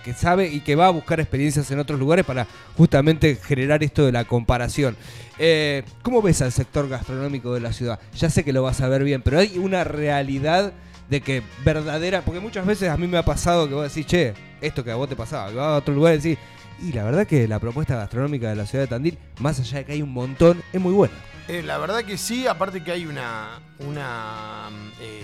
que 0.04 0.14
sabe 0.14 0.47
y 0.49 0.61
que 0.61 0.76
va 0.76 0.87
a 0.87 0.90
buscar 0.90 1.19
experiencias 1.19 1.69
en 1.73 1.81
otros 1.81 1.99
lugares 1.99 2.25
para 2.25 2.47
justamente 2.76 3.37
generar 3.37 3.83
esto 3.83 4.07
de 4.07 4.12
la 4.12 4.25
comparación. 4.25 4.97
Eh, 5.37 5.83
¿Cómo 6.02 6.23
ves 6.23 6.42
al 6.42 6.52
sector 6.52 6.88
gastronómico 6.88 7.54
de 7.54 7.61
la 7.61 7.73
ciudad? 7.73 7.99
Ya 8.16 8.31
sé 8.31 8.45
que 8.45 8.52
lo 8.52 8.62
vas 8.62 8.81
a 8.81 8.88
ver 8.88 9.02
bien, 9.02 9.23
pero 9.23 9.40
hay 9.40 9.59
una 9.59 9.83
realidad 9.83 10.73
de 11.11 11.21
que 11.21 11.42
verdadera, 11.64 12.23
porque 12.23 12.38
muchas 12.38 12.66
veces 12.66 12.88
a 12.88 12.97
mí 12.97 13.09
me 13.09 13.19
ha 13.19 13.25
pasado 13.25 13.69
que 13.69 13.75
vos 13.75 13.92
decís, 13.92 14.07
che, 14.07 14.35
esto 14.61 14.85
que 14.85 14.92
a 14.92 14.95
vos 14.95 15.09
te 15.09 15.16
pasaba, 15.16 15.50
que 15.50 15.57
vas 15.57 15.66
a 15.66 15.76
otro 15.76 15.92
lugar 15.92 16.14
y 16.14 16.19
decís, 16.19 16.38
y 16.81 16.93
la 16.93 17.05
verdad 17.05 17.26
que 17.26 17.47
la 17.49 17.59
propuesta 17.59 17.97
gastronómica 17.97 18.49
de 18.49 18.57
la 18.57 18.67
ciudad 18.67 18.85
de 18.85 18.88
Tandil, 18.88 19.19
más 19.41 19.59
allá 19.61 19.79
de 19.79 19.85
que 19.85 19.93
hay 19.93 20.02
un 20.02 20.12
montón, 20.12 20.62
es 20.73 20.81
muy 20.81 20.93
buena. 20.93 21.14
Eh, 21.49 21.62
la 21.62 21.79
verdad 21.79 22.05
que 22.05 22.17
sí, 22.17 22.47
aparte 22.47 22.85
que 22.85 22.93
hay 22.93 23.07
una, 23.07 23.61
una 23.81 24.69
eh, 25.00 25.23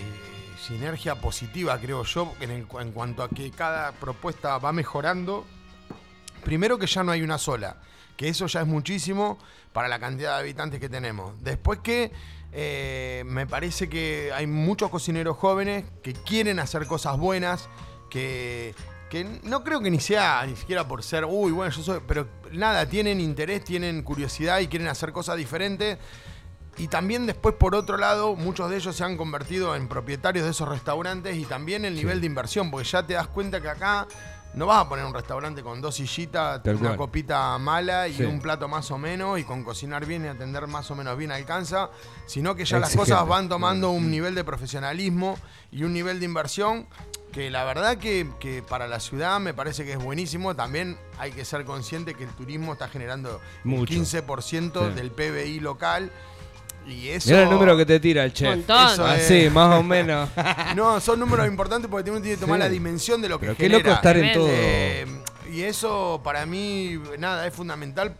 sinergia 0.61 1.15
positiva, 1.15 1.77
creo 1.79 2.03
yo, 2.03 2.33
en, 2.41 2.51
en 2.51 2.91
cuanto 2.91 3.23
a 3.23 3.29
que 3.29 3.51
cada 3.51 3.91
propuesta 3.93 4.57
va 4.57 4.71
mejorando. 4.71 5.45
Primero 6.43 6.77
que 6.77 6.87
ya 6.87 7.03
no 7.03 7.11
hay 7.11 7.21
una 7.21 7.37
sola, 7.37 7.77
que 8.17 8.29
eso 8.29 8.47
ya 8.47 8.61
es 8.61 8.67
muchísimo 8.67 9.37
para 9.73 9.87
la 9.87 9.99
cantidad 9.99 10.35
de 10.35 10.39
habitantes 10.39 10.79
que 10.79 10.89
tenemos. 10.89 11.41
Después 11.41 11.79
que 11.79 12.11
eh, 12.51 13.23
me 13.25 13.45
parece 13.45 13.89
que 13.89 14.31
hay 14.33 14.47
muchos 14.47 14.89
cocineros 14.89 15.37
jóvenes 15.37 15.85
que 16.01 16.13
quieren 16.13 16.59
hacer 16.59 16.87
cosas 16.87 17.17
buenas, 17.17 17.69
que, 18.09 18.73
que 19.09 19.23
no 19.43 19.63
creo 19.63 19.81
que 19.81 19.89
ni 19.91 19.99
sea 19.99 20.45
ni 20.45 20.55
siquiera 20.55 20.87
por 20.87 21.03
ser, 21.03 21.25
uy, 21.25 21.51
bueno, 21.51 21.71
yo 21.75 21.81
soy, 21.83 21.99
pero 22.07 22.27
nada, 22.51 22.85
tienen 22.87 23.19
interés, 23.19 23.63
tienen 23.63 24.03
curiosidad 24.03 24.59
y 24.59 24.67
quieren 24.67 24.87
hacer 24.87 25.11
cosas 25.11 25.35
diferentes. 25.37 25.97
Y 26.77 26.87
también 26.87 27.25
después, 27.25 27.55
por 27.55 27.75
otro 27.75 27.97
lado, 27.97 28.35
muchos 28.37 28.69
de 28.69 28.77
ellos 28.77 28.95
se 28.95 29.03
han 29.03 29.17
convertido 29.17 29.75
en 29.75 29.89
propietarios 29.89 30.45
de 30.45 30.51
esos 30.51 30.69
restaurantes 30.69 31.35
y 31.35 31.43
también 31.43 31.83
el 31.83 31.95
nivel 31.95 32.21
de 32.21 32.27
inversión, 32.27 32.71
porque 32.71 32.87
ya 32.87 33.05
te 33.05 33.15
das 33.15 33.27
cuenta 33.27 33.59
que 33.59 33.67
acá 33.67 34.07
no 34.53 34.65
vas 34.65 34.85
a 34.85 34.89
poner 34.89 35.03
un 35.05 35.13
restaurante 35.13 35.61
con 35.61 35.81
dos 35.81 35.95
sillitas, 35.95 36.63
Tal 36.63 36.75
una 36.77 36.89
cual. 36.89 36.97
copita 36.97 37.57
mala 37.57 38.07
y 38.07 38.13
Sí. 38.15 38.23
un 38.23 38.39
plato 38.39 38.67
más 38.69 38.89
o 38.91 38.97
menos, 38.97 39.37
y 39.39 39.43
con 39.43 39.63
cocinar 39.63 40.05
bien 40.05 40.23
y 40.23 40.27
atender 40.29 40.65
más 40.67 40.89
o 40.89 40.95
menos 40.95 41.17
bien 41.17 41.31
alcanza, 41.31 41.89
sino 42.25 42.55
que 42.55 42.63
ya 42.65 42.79
las 42.79 42.95
cosas 42.95 43.27
van 43.27 43.49
tomando 43.49 43.91
un 43.91 44.09
nivel 44.09 44.33
de 44.33 44.43
profesionalismo 44.45 45.37
y 45.71 45.83
un 45.83 45.91
nivel 45.93 46.19
de 46.19 46.25
inversión 46.25 46.87
que 47.31 47.49
la 47.51 47.63
verdad 47.63 47.97
que, 47.97 48.27
que 48.39 48.61
para 48.63 48.87
la 48.87 48.99
ciudad 48.99 49.39
me 49.39 49.53
parece 49.53 49.85
que 49.85 49.93
es 49.93 49.99
buenísimo. 50.03 50.55
También 50.55 50.97
hay 51.19 51.31
que 51.31 51.45
ser 51.45 51.63
consciente 51.65 52.15
que 52.15 52.23
el 52.23 52.31
turismo 52.31 52.73
está 52.73 52.87
generando 52.89 53.39
Mucho. 53.63 53.93
el 53.93 53.99
15% 53.99 54.89
Sí. 54.89 54.95
del 54.95 55.11
PBI 55.11 55.59
local. 55.59 56.11
Y 56.87 57.09
eso. 57.09 57.29
Mira 57.29 57.43
el 57.43 57.49
número 57.51 57.77
que 57.77 57.85
te 57.85 57.99
tira 57.99 58.23
el 58.23 58.33
chef. 58.33 58.57
Eso 58.67 59.07
es. 59.13 59.23
Así, 59.25 59.49
más 59.51 59.79
o 59.79 59.83
menos. 59.83 60.27
No, 60.75 60.99
son 60.99 61.19
números 61.19 61.45
importantes 61.47 61.87
porque 61.89 62.09
uno 62.09 62.19
tiene 62.19 62.35
que 62.35 62.41
tomar 62.41 62.57
Sí. 62.57 62.63
la 62.63 62.69
dimensión 62.69 63.21
de 63.21 63.29
lo 63.29 63.39
que 63.39 63.45
Pero 63.47 63.57
qué 63.57 63.63
genera. 63.65 63.79
loco 63.83 63.95
estar 63.95 64.17
en 64.17 64.33
todo. 64.33 64.47
Eh, 64.49 65.05
y 65.51 65.61
eso 65.61 66.21
para 66.23 66.45
mí, 66.47 66.99
nada, 67.19 67.45
es 67.45 67.53
fundamental 67.53 68.15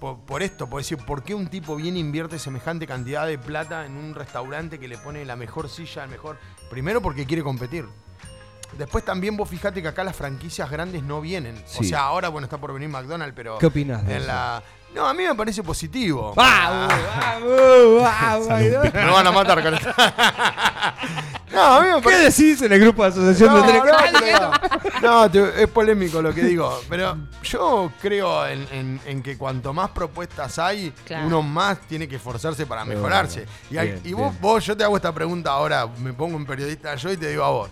por, 0.00 0.18
por 0.20 0.42
esto, 0.42 0.68
por 0.68 0.80
decir, 0.80 0.98
¿por 0.98 1.22
qué 1.22 1.34
un 1.34 1.46
tipo 1.48 1.76
viene 1.76 1.98
e 1.98 2.00
invierte 2.00 2.38
semejante 2.40 2.86
cantidad 2.88 3.24
de 3.26 3.38
plata 3.38 3.84
en 3.86 3.96
un 3.96 4.14
restaurante 4.16 4.78
que 4.80 4.88
le 4.88 4.96
pone 4.98 5.24
la 5.24 5.36
mejor 5.36 5.68
silla, 5.68 6.02
el 6.04 6.10
mejor... 6.10 6.38
Primero 6.70 7.00
porque 7.00 7.24
quiere 7.26 7.42
competir. 7.44 7.84
Después 8.76 9.04
también 9.04 9.36
vos 9.36 9.48
fijate 9.48 9.80
que 9.82 9.88
acá 9.88 10.04
las 10.04 10.14
franquicias 10.14 10.70
grandes 10.70 11.02
no 11.02 11.20
vienen. 11.20 11.62
O 11.78 11.82
sea, 11.82 12.00
ahora 12.02 12.28
bueno 12.28 12.44
está 12.44 12.58
por 12.58 12.72
venir 12.72 12.88
McDonald's, 12.88 13.34
pero 13.34 13.58
¿Qué 13.58 13.66
opinás 13.66 14.04
de 14.06 14.12
en 14.12 14.18
eso? 14.18 14.26
la 14.26 14.62
No, 14.94 15.06
a 15.06 15.14
mí 15.14 15.24
me 15.24 15.34
parece 15.34 15.62
positivo. 15.62 16.32
¡Vamos! 16.36 16.92
¡Vamos! 17.18 18.02
¡Vamos! 18.02 18.46
Salud. 18.46 18.92
Me 18.94 19.10
van 19.10 19.26
a 19.26 19.32
matar 19.32 19.62
con 19.62 19.74
esto. 19.74 19.88
no, 21.52 21.62
a 21.62 21.80
mí 21.80 21.86
me 21.88 21.96
¿Qué 21.96 22.02
parece 22.02 22.42
decís 22.42 22.62
en 22.62 22.72
el 22.72 22.80
grupo 22.80 23.02
de 23.02 23.08
asociación 23.08 23.50
no, 23.54 23.62
de 23.62 23.72
Tele- 23.72 24.40
no, 25.02 25.22
no, 25.22 25.30
te- 25.30 25.62
es 25.62 25.68
polémico 25.68 26.20
lo 26.22 26.32
que 26.34 26.42
digo, 26.42 26.80
pero 26.88 27.16
yo 27.42 27.90
creo 28.00 28.46
en, 28.46 28.66
en- 28.70 29.00
en 29.06 29.22
que 29.22 29.36
cuanto 29.38 29.72
más 29.72 29.90
propuestas 29.90 30.58
hay, 30.58 30.92
Claro. 31.04 31.26
uno 31.26 31.42
más 31.42 31.80
tiene 31.88 32.06
que 32.08 32.16
esforzarse 32.16 32.66
para 32.66 32.84
mejorarse. 32.84 33.40
bueno. 33.46 33.52
Y, 33.70 33.78
hay- 33.78 33.88
Bien, 33.92 34.00
y 34.04 34.12
vos, 34.12 34.30
bien. 34.30 34.42
vos, 34.42 34.64
yo 34.66 34.76
te 34.76 34.84
hago 34.84 34.96
esta 34.96 35.12
pregunta 35.12 35.50
ahora, 35.52 35.86
me 35.98 36.12
pongo 36.12 36.36
un 36.36 36.46
periodista 36.46 36.94
yo 36.96 37.10
y 37.12 37.16
te 37.16 37.28
digo 37.30 37.44
a 37.44 37.50
vos. 37.50 37.70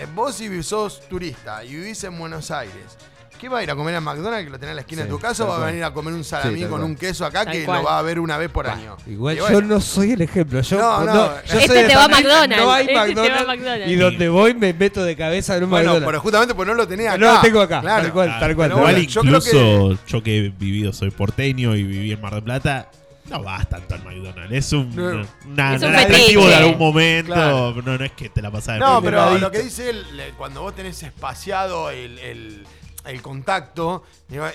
Eh, 0.00 0.06
Vos 0.14 0.34
si 0.34 0.62
sos 0.62 1.00
turista 1.08 1.64
y 1.64 1.74
vivís 1.74 2.02
en 2.04 2.18
Buenos 2.18 2.50
Aires, 2.50 2.96
¿qué 3.38 3.48
va 3.48 3.58
a 3.58 3.62
ir 3.62 3.70
a 3.70 3.74
comer 3.76 3.94
a 3.96 4.00
McDonald's 4.00 4.44
que 4.44 4.50
lo 4.50 4.58
tenés 4.58 4.70
en 4.70 4.76
la 4.76 4.80
esquina 4.82 5.02
Sí, 5.02 5.08
de 5.08 5.14
tu 5.14 5.18
casa 5.20 5.44
o 5.44 5.48
va 5.48 5.56
a 5.62 5.66
venir 5.66 5.82
a 5.84 5.92
comer 5.92 6.12
un 6.14 6.24
salamí 6.24 6.60
Sí, 6.62 6.66
con 6.66 6.82
un 6.84 6.94
queso 6.96 7.24
acá 7.24 7.44
Tal 7.44 7.52
que 7.54 7.64
cual. 7.64 7.78
lo 7.78 7.84
va 7.84 7.98
a 7.98 8.02
ver 8.02 8.18
una 8.20 8.36
vez 8.36 8.50
por 8.50 8.66
año? 8.66 8.96
Igual 9.06 9.36
yo 9.38 9.60
no 9.62 9.80
soy 9.80 10.12
el 10.12 10.20
ejemplo. 10.22 10.60
Yo, 10.60 10.78
No, 10.78 11.04
no, 11.04 11.14
no, 11.14 11.26
yo 11.44 11.58
Este 11.58 11.66
soy 11.66 11.86
te 11.88 11.96
va 11.96 12.04
a 12.04 12.08
McDonald's, 12.08 12.56
No 12.56 12.72
hay 12.72 12.80
este 12.82 12.92
te 12.92 12.98
va 12.98 13.02
a 13.02 13.06
McDonald's, 13.06 13.46
McDonald's. 13.46 13.88
Y 13.88 13.96
donde 13.96 14.28
voy 14.28 14.54
me 14.54 14.72
meto 14.74 15.04
de 15.04 15.16
cabeza 15.16 15.56
en 15.56 15.64
un 15.64 15.70
Bueno, 15.70 15.84
McDonald's. 15.86 16.06
pero 16.06 16.20
justamente 16.20 16.54
pues 16.54 16.68
no 16.68 16.74
lo 16.74 16.86
tenés 16.88 17.08
acá. 17.08 17.18
no 17.18 17.34
lo 17.34 17.40
tengo 17.40 17.60
acá. 17.60 17.80
Claro. 17.80 18.02
Tal 18.02 18.12
cual, 18.12 18.28
tal 18.40 18.56
cual. 18.56 18.68
Pero 18.68 18.78
Igual 18.80 18.94
bueno, 18.94 19.08
yo 19.08 19.20
creo 19.22 19.34
incluso 19.36 19.98
yo 20.06 20.22
que... 20.22 20.38
he 20.38 20.48
vivido, 20.50 20.92
soy 20.92 21.10
porteño 21.10 21.74
y 21.76 21.82
viví 21.82 22.12
en 22.12 22.20
Mar 22.20 22.34
del 22.34 22.42
Plata, 22.42 22.90
no 23.30 23.42
vas 23.42 23.68
tanto 23.68 23.94
al 23.94 24.04
McDonald's. 24.04 24.52
Es 24.52 24.72
un, 24.72 24.94
No. 24.94 25.26
una- 25.46 25.74
Es 25.76 25.82
un 25.82 25.88
un 25.88 25.94
atractivo 25.94 26.46
de 26.46 26.54
algún 26.54 26.78
momento. 26.78 27.32
Claro. 27.32 27.74
No, 27.82 27.96
no 27.98 28.04
es 28.04 28.12
que 28.12 28.28
te 28.28 28.42
la 28.42 28.50
pasás 28.50 28.74
de 28.74 28.80
No, 28.80 29.00
pero 29.02 29.38
lo 29.38 29.50
que 29.50 29.60
dice 29.62 29.90
él, 29.90 30.04
cuando 30.36 30.62
vos 30.62 30.74
tenés 30.74 31.02
espaciado 31.02 31.90
el, 31.90 32.18
el- 32.18 32.66
el 33.06 33.22
contacto, 33.22 34.04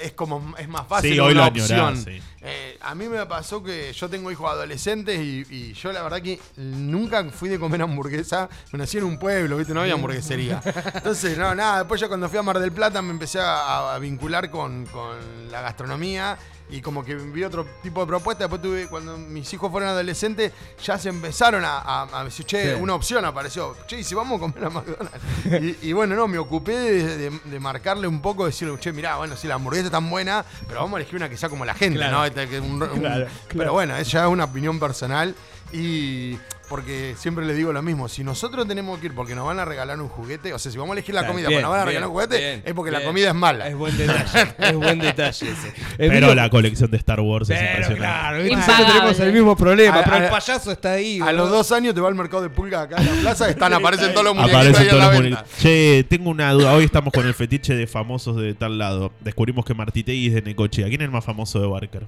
es 0.03 0.11
como 0.11 0.53
es 0.59 0.67
más 0.67 0.85
fácil 0.87 1.13
Sí, 1.13 1.19
hoy 1.19 1.31
una 1.31 1.41
lo 1.41 1.45
añorás, 1.47 1.71
opción. 1.71 1.97
sí. 1.97 2.21
Eh, 2.43 2.77
a 2.79 2.93
mí 2.93 3.07
me 3.09 3.25
pasó 3.25 3.63
que 3.63 3.91
yo 3.91 4.07
tengo 4.07 4.31
hijos 4.31 4.51
adolescentes 4.51 5.19
y, 5.19 5.43
y 5.49 5.73
yo 5.73 5.91
la 5.91 6.03
verdad 6.03 6.21
que 6.21 6.39
nunca 6.57 7.23
fui 7.31 7.49
de 7.49 7.57
comer 7.57 7.81
hamburguesa. 7.81 8.47
Me 8.71 8.77
nací 8.77 8.99
en 8.99 9.05
un 9.05 9.17
pueblo, 9.17 9.57
¿viste? 9.57 9.73
No 9.73 9.81
había 9.81 9.95
hamburguesería. 9.95 10.61
Entonces, 10.93 11.39
no, 11.39 11.55
nada. 11.55 11.79
Después 11.79 11.99
ya 11.99 12.07
cuando 12.07 12.29
fui 12.29 12.37
a 12.37 12.43
Mar 12.43 12.59
del 12.59 12.71
Plata 12.71 13.01
me 13.01 13.09
empecé 13.09 13.39
a, 13.39 13.95
a 13.95 13.99
vincular 13.99 14.51
con, 14.51 14.85
con 14.85 15.17
la 15.51 15.61
gastronomía 15.61 16.37
y 16.69 16.81
como 16.81 17.03
que 17.05 17.15
vi 17.15 17.43
otro 17.43 17.65
tipo 17.83 18.01
de 18.01 18.07
propuestas. 18.07 18.49
Después 18.49 18.61
tuve, 18.61 18.87
cuando 18.87 19.17
mis 19.17 19.51
hijos 19.53 19.71
fueron 19.71 19.89
adolescentes, 19.89 20.51
ya 20.83 20.97
se 20.97 21.09
empezaron 21.09 21.63
a, 21.63 21.77
a- 21.79 22.19
a 22.21 22.23
decir, 22.23 22.45
che, 22.45 22.75
Sí. 22.75 22.81
una 22.81 22.95
opción 22.95 23.23
apareció. 23.25 23.75
Che, 23.87 23.99
¿y 23.99 24.03
si 24.03 24.15
vamos 24.15 24.37
a 24.37 24.39
comer 24.39 24.65
a 24.65 24.69
McDonald's? 24.69 25.79
y, 25.81 25.89
y 25.89 25.93
bueno, 25.93 26.15
no, 26.15 26.27
me 26.27 26.37
ocupé 26.39 26.73
de, 26.73 27.17
de- 27.17 27.39
de 27.43 27.59
marcarle 27.59 28.07
un 28.07 28.21
poco, 28.21 28.45
decirle, 28.45 28.77
che, 28.79 28.91
mirá, 28.91 29.17
bueno, 29.17 29.35
sí, 29.37 29.47
la 29.47 29.55
hamburguesa 29.55 29.85
es 29.85 29.91
tan 29.91 30.09
buena, 30.09 30.43
pero 30.67 30.79
vamos 30.81 30.97
a 30.97 31.01
elegir 31.01 31.15
una 31.17 31.29
que 31.29 31.37
sea 31.37 31.49
como 31.49 31.65
la 31.65 31.75
gente, 31.75 31.97
Claro. 31.99 32.17
¿no? 32.17 32.25
Este, 32.25 32.59
un- 32.59 32.79
Claro, 32.79 33.27
Pero 33.49 33.73
bueno, 33.73 33.95
es 33.95 34.11
ya 34.11 34.27
una 34.27 34.45
opinión 34.45 34.79
personal 34.79 35.35
y 35.71 36.37
porque 36.69 37.15
siempre 37.17 37.45
le 37.45 37.53
digo 37.53 37.71
lo 37.71 37.81
mismo, 37.81 38.07
si 38.07 38.23
nosotros 38.23 38.67
tenemos 38.67 38.99
que 38.99 39.07
ir 39.07 39.15
porque 39.15 39.35
nos 39.35 39.45
van 39.45 39.59
a 39.59 39.65
regalar 39.65 39.99
un 40.01 40.07
juguete, 40.09 40.53
o 40.53 40.59
sea, 40.59 40.71
si 40.71 40.77
vamos 40.77 40.91
a 40.91 40.97
elegir 40.97 41.13
la 41.13 41.27
comida 41.27 41.47
bien, 41.47 41.61
porque 41.61 41.63
nos 41.63 41.71
van 41.71 41.79
a 41.81 41.83
bien, 41.83 41.87
regalar 41.89 42.07
un 42.09 42.13
juguete, 42.13 42.37
bien, 42.37 42.63
es 42.65 42.73
porque 42.73 42.91
la 42.91 43.03
comida 43.03 43.27
es 43.29 43.35
mala. 43.35 43.67
Es 43.67 43.75
buen 43.75 43.97
detalle. 43.97 44.53
es 44.57 44.73
buen 44.75 44.99
detalle 44.99 45.49
ese. 45.51 45.73
Pero 45.97 46.33
la 46.35 46.49
colección 46.49 46.89
de 46.91 46.97
Star 46.97 47.19
Wars 47.19 47.49
es 47.49 47.59
impresionante. 47.61 47.95
claro. 47.97 48.43
Siempre 48.43 48.85
tenemos 48.85 49.19
el 49.19 49.33
mismo 49.33 49.55
problema, 49.55 49.99
A- 49.99 50.03
pero 50.03 50.15
a- 50.15 50.23
el 50.25 50.29
payaso 50.29 50.71
está 50.71 50.93
ahí. 50.93 51.19
A 51.21 51.31
los 51.31 51.49
dos 51.49 51.71
años 51.71 51.93
te 51.93 52.01
va 52.01 52.07
al 52.09 52.15
mercado 52.15 52.43
de 52.43 52.49
pulga 52.49 52.81
acá 52.81 52.97
en 52.97 53.05
la 53.05 53.21
plaza, 53.21 53.49
están, 53.49 53.73
aparecen 53.73 54.11
todos 54.13 54.25
los 54.25 54.35
muñequitos 54.35 54.61
Aparecen 54.61 54.81
ahí 54.81 54.87
en 54.89 54.99
todos 54.99 55.23
la 55.23 55.29
los 55.41 55.43
Che, 55.59 56.05
tengo 56.09 56.29
una 56.29 56.51
duda. 56.51 56.73
Hoy 56.73 56.85
estamos 56.85 57.13
con 57.13 57.25
el 57.27 57.33
fetiche 57.33 57.75
de 57.75 57.87
famosos 57.87 58.37
de 58.37 58.53
tal 58.53 58.77
lado. 58.77 59.11
Descubrimos 59.21 59.65
que 59.65 59.73
Martitegui 59.73 60.27
es 60.27 60.33
de 60.35 60.41
Necochea. 60.41 60.87
¿Quién 60.87 61.01
es 61.01 61.05
el 61.05 61.11
más 61.11 61.23
famoso 61.25 61.59
de 61.61 61.67
Barker? 61.67 62.07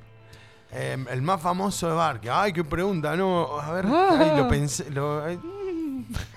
Eh, 0.72 0.98
el 1.12 1.22
más 1.22 1.42
famoso 1.42 1.88
de 1.88 1.94
Barque. 1.94 2.30
Ay, 2.30 2.52
qué 2.54 2.64
pregunta, 2.64 3.16
no. 3.16 3.60
A 3.60 3.72
ver, 3.72 3.86
Ah. 3.88 4.34
lo 4.38 4.48
pensé. 4.48 4.90
lo- 4.92 5.24
ay. 5.24 5.40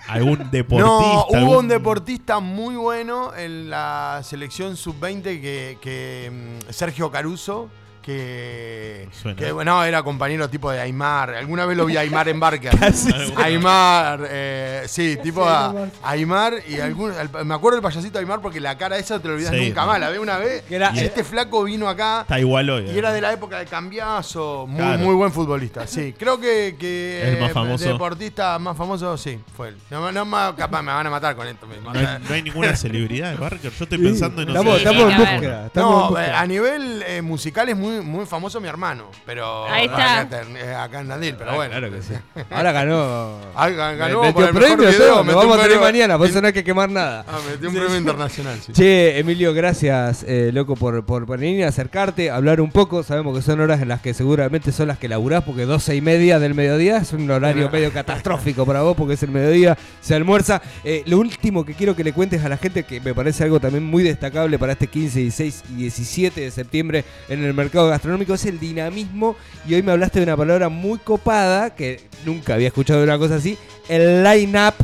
¿Algún 0.08 0.50
deportista? 0.50 0.84
No, 0.87 1.26
hubo 1.28 1.37
algún- 1.37 1.56
un 1.58 1.68
deportista 1.68 2.40
muy 2.40 2.75
bueno 2.75 3.34
en 3.37 3.70
la 3.70 4.20
selección 4.25 4.76
sub-20 4.76 5.40
que, 5.40 5.78
que, 5.80 6.58
mm, 6.68 6.72
Sergio 6.72 7.10
Caruso. 7.10 7.68
Que, 8.02 9.09
Suena. 9.12 9.37
que, 9.37 9.52
bueno, 9.52 9.83
era 9.85 10.02
compañero 10.02 10.49
tipo 10.49 10.71
de 10.71 10.80
Aymar. 10.80 11.30
Alguna 11.35 11.66
vez 11.66 11.76
lo 11.76 11.87
vi 11.87 11.97
a 11.97 12.00
Aymar 12.00 12.28
en 12.28 12.40
Barca. 12.40 12.71
Casi. 12.80 13.11
Aymar, 13.37 14.26
eh, 14.28 14.83
sí, 14.87 15.19
tipo 15.23 15.45
a, 15.45 15.75
Aymar 16.02 16.54
y 16.69 16.80
algún, 16.80 17.12
al- 17.12 17.45
me 17.45 17.54
acuerdo 17.54 17.76
del 17.76 17.83
payasito 17.83 18.19
Aymar 18.19 18.40
porque 18.40 18.61
la 18.61 18.76
cara 18.78 18.97
esa 18.99 19.19
te 19.21 19.28
lo 19.28 19.35
olvidas 19.35 19.54
Sí. 19.54 19.66
nunca 19.69 19.87
más. 19.87 20.00
La 20.00 20.09
ve 20.11 20.19
una 20.19 20.38
vez. 20.38 20.62
Que 20.62 20.76
era- 20.76 20.92
y 20.95 21.00
este 21.00 21.25
flaco 21.25 21.64
vino 21.64 21.88
acá 21.88 22.23
Está 22.23 22.38
igual 22.40 22.69
hoy. 22.71 22.90
y 22.90 22.99
era 22.99 23.12
de 23.12 23.21
la 23.21 23.33
época 23.33 23.59
del 23.59 23.69
cambiazo, 23.69 24.66
muy, 24.69 24.78
Claro. 24.78 24.99
muy 24.99 25.14
buen 25.14 25.33
futbolista. 25.33 25.87
Sí, 25.87 26.14
creo 26.19 26.38
que, 26.40 26.76
que 26.78 27.23
El 27.35 27.40
más 27.40 27.52
famoso. 27.52 27.85
deportista 27.88 28.59
más 28.59 28.76
famoso, 28.76 29.16
sí, 29.16 29.38
fue 29.57 29.69
él. 29.69 29.76
No, 29.90 30.11
no 30.12 30.25
más, 30.25 30.52
capaz 30.54 30.83
me 30.83 30.92
van 30.92 31.07
a 31.07 31.11
matar 31.11 31.37
con 31.37 31.47
esto. 31.47 31.66
me 31.66 31.76
No 31.76 31.83
matan. 31.90 32.23
hay, 32.23 32.28
no 32.28 32.35
hay 32.35 32.42
ninguna 32.42 32.76
celebridad 32.76 33.30
de 33.33 33.37
Barker. 33.37 33.71
Yo 33.73 33.85
estoy 33.85 33.99
pensando 33.99 34.42
en 34.42 34.49
no 34.49 34.54
Estamos, 34.54 34.75
sé. 34.80 34.88
estamos 34.88 35.12
en 35.12 35.19
búsqueda. 35.19 35.37
haber. 35.57 35.66
estamos 35.66 35.90
en 35.92 35.99
No, 36.00 36.09
búsqueda. 36.09 36.26
eh, 36.26 36.33
a 36.35 36.47
nivel 36.47 37.04
eh, 37.07 37.23
musical 37.23 37.69
es 37.69 37.76
muy 37.76 37.89
muy, 37.90 38.00
muy 38.04 38.26
famoso 38.26 38.61
mi 38.61 38.68
hermano, 38.68 39.04
pero 39.26 39.66
Ahí 39.66 39.87
está. 39.87 40.20
Acá, 40.20 40.42
eh, 40.56 40.75
acá 40.75 41.00
en 41.00 41.09
Nadil, 41.09 41.35
pero 41.37 41.50
Ah, 41.50 41.54
bueno. 41.56 41.70
Claro 41.73 41.90
que 41.90 42.02
sí. 42.02 42.14
Ahora 42.50 42.73
ganó. 42.73 43.37
Ah, 43.54 43.68
ga- 43.68 43.97
ganó 43.97 44.20
Metió 44.23 44.35
por 44.35 44.44
el 44.44 44.54
mejor 44.54 44.68
premio, 44.76 44.88
video, 44.90 45.25
metió 45.25 45.38
vamos 45.38 45.54
un 45.56 45.61
a 45.61 45.62
tener 45.64 45.80
mañana, 45.80 46.18
por 46.18 46.26
eso 46.28 46.40
no 46.40 46.47
hay 46.47 46.52
que 46.52 46.64
quemar 46.64 46.90
nada. 46.90 47.25
Ah, 47.28 47.38
metió 47.50 47.68
un 47.68 47.75
premio 47.75 47.97
internacional, 47.97 48.59
sí. 48.64 48.73
Che, 48.73 49.18
Emilio, 49.18 49.52
gracias, 49.54 50.25
eh, 50.26 50.50
loco, 50.52 50.76
por, 50.76 51.04
por 51.04 51.26
venir 51.26 51.64
a 51.64 51.68
acercarte, 51.68 52.30
hablar 52.30 52.61
un 52.61 52.70
poco. 52.70 53.02
Sabemos 53.02 53.37
que 53.37 53.42
son 53.42 53.61
horas 53.61 53.80
en 53.82 53.88
las 53.88 54.00
que 54.00 54.14
seguramente 54.14 54.73
son 54.73 54.88
las 54.88 54.99
que 54.99 55.09
laburás, 55.09 55.44
porque 55.44 55.64
12 55.66 55.97
y 55.97 56.00
media 56.00 56.38
del 56.38 56.54
mediodía 56.54 56.99
es 56.99 57.12
un 57.12 57.30
horario 57.30 57.68
medio 57.73 57.92
catastrófico 57.92 58.64
para 58.66 58.82
vos, 58.82 58.97
porque 58.97 59.14
es 59.14 59.23
el 59.23 59.30
mediodía, 59.30 59.76
se 60.00 60.14
almuerza. 60.14 60.62
Eh, 60.85 61.02
lo 61.06 61.18
último 61.18 61.64
que 61.64 61.75
quiero 61.75 61.97
que 61.97 62.04
le 62.04 62.12
cuentes 62.12 62.44
a 62.44 62.49
la 62.49 62.56
gente, 62.56 62.85
que 62.85 63.00
me 63.00 63.14
parece 63.14 63.44
algo 63.44 63.61
también 63.61 63.85
muy 63.85 64.02
destacable 64.02 64.59
para 64.59 64.73
este 64.73 64.87
15, 64.87 65.18
16 65.20 65.64
y 65.70 65.75
17 65.82 66.40
de 66.40 66.50
septiembre 66.50 67.04
en 67.28 67.44
el 67.44 67.54
mercado 67.54 67.79
gastronómico, 67.88 68.34
es 68.34 68.44
el 68.46 68.58
dinamismo. 68.60 69.37
Y 69.66 69.75
hoy 69.75 69.82
me 69.82 69.92
hablaste 69.92 70.18
de 70.20 70.25
una 70.25 70.37
palabra 70.37 70.68
muy 70.68 70.99
copada, 70.99 71.75
que 71.75 72.08
nunca 72.25 72.54
había 72.54 72.68
escuchado 72.68 73.02
una 73.02 73.18
cosa 73.18 73.37
así, 73.37 73.56
el 73.88 74.22
line-up 74.25 74.75